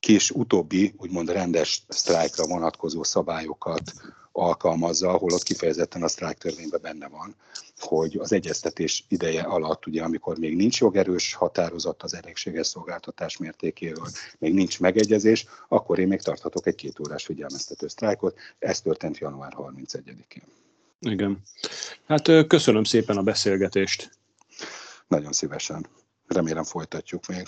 kés 0.00 0.30
utóbbi, 0.30 0.94
úgymond 0.98 1.30
rendes 1.30 1.84
sztrájkra 1.88 2.46
vonatkozó 2.46 3.02
szabályokat 3.02 3.92
alkalmazza, 4.32 5.08
ahol 5.08 5.32
ott 5.32 5.42
kifejezetten 5.42 6.02
a 6.02 6.08
sztrájk 6.08 6.38
törvényben 6.38 6.80
benne 6.82 7.08
van, 7.08 7.36
hogy 7.78 8.16
az 8.18 8.32
egyeztetés 8.32 9.04
ideje 9.08 9.42
alatt, 9.42 9.86
ugye 9.86 10.02
amikor 10.02 10.38
még 10.38 10.56
nincs 10.56 10.80
jogerős 10.80 11.34
határozat 11.34 12.02
az 12.02 12.14
elégséges 12.14 12.66
szolgáltatás 12.66 13.36
mértékéről, 13.36 14.06
még 14.38 14.54
nincs 14.54 14.80
megegyezés, 14.80 15.46
akkor 15.68 15.98
én 15.98 16.08
még 16.08 16.20
tarthatok 16.20 16.66
egy 16.66 16.74
két 16.74 17.00
órás 17.00 17.24
figyelmeztető 17.24 17.88
sztrájkot. 17.88 18.38
Ez 18.58 18.80
történt 18.80 19.18
január 19.18 19.52
31-én. 19.56 20.42
Igen. 21.02 21.42
Hát 22.06 22.46
köszönöm 22.46 22.84
szépen 22.84 23.16
a 23.16 23.22
beszélgetést. 23.22 24.10
Nagyon 25.08 25.32
szívesen. 25.32 25.86
Remélem 26.26 26.64
folytatjuk 26.64 27.26
még. 27.26 27.46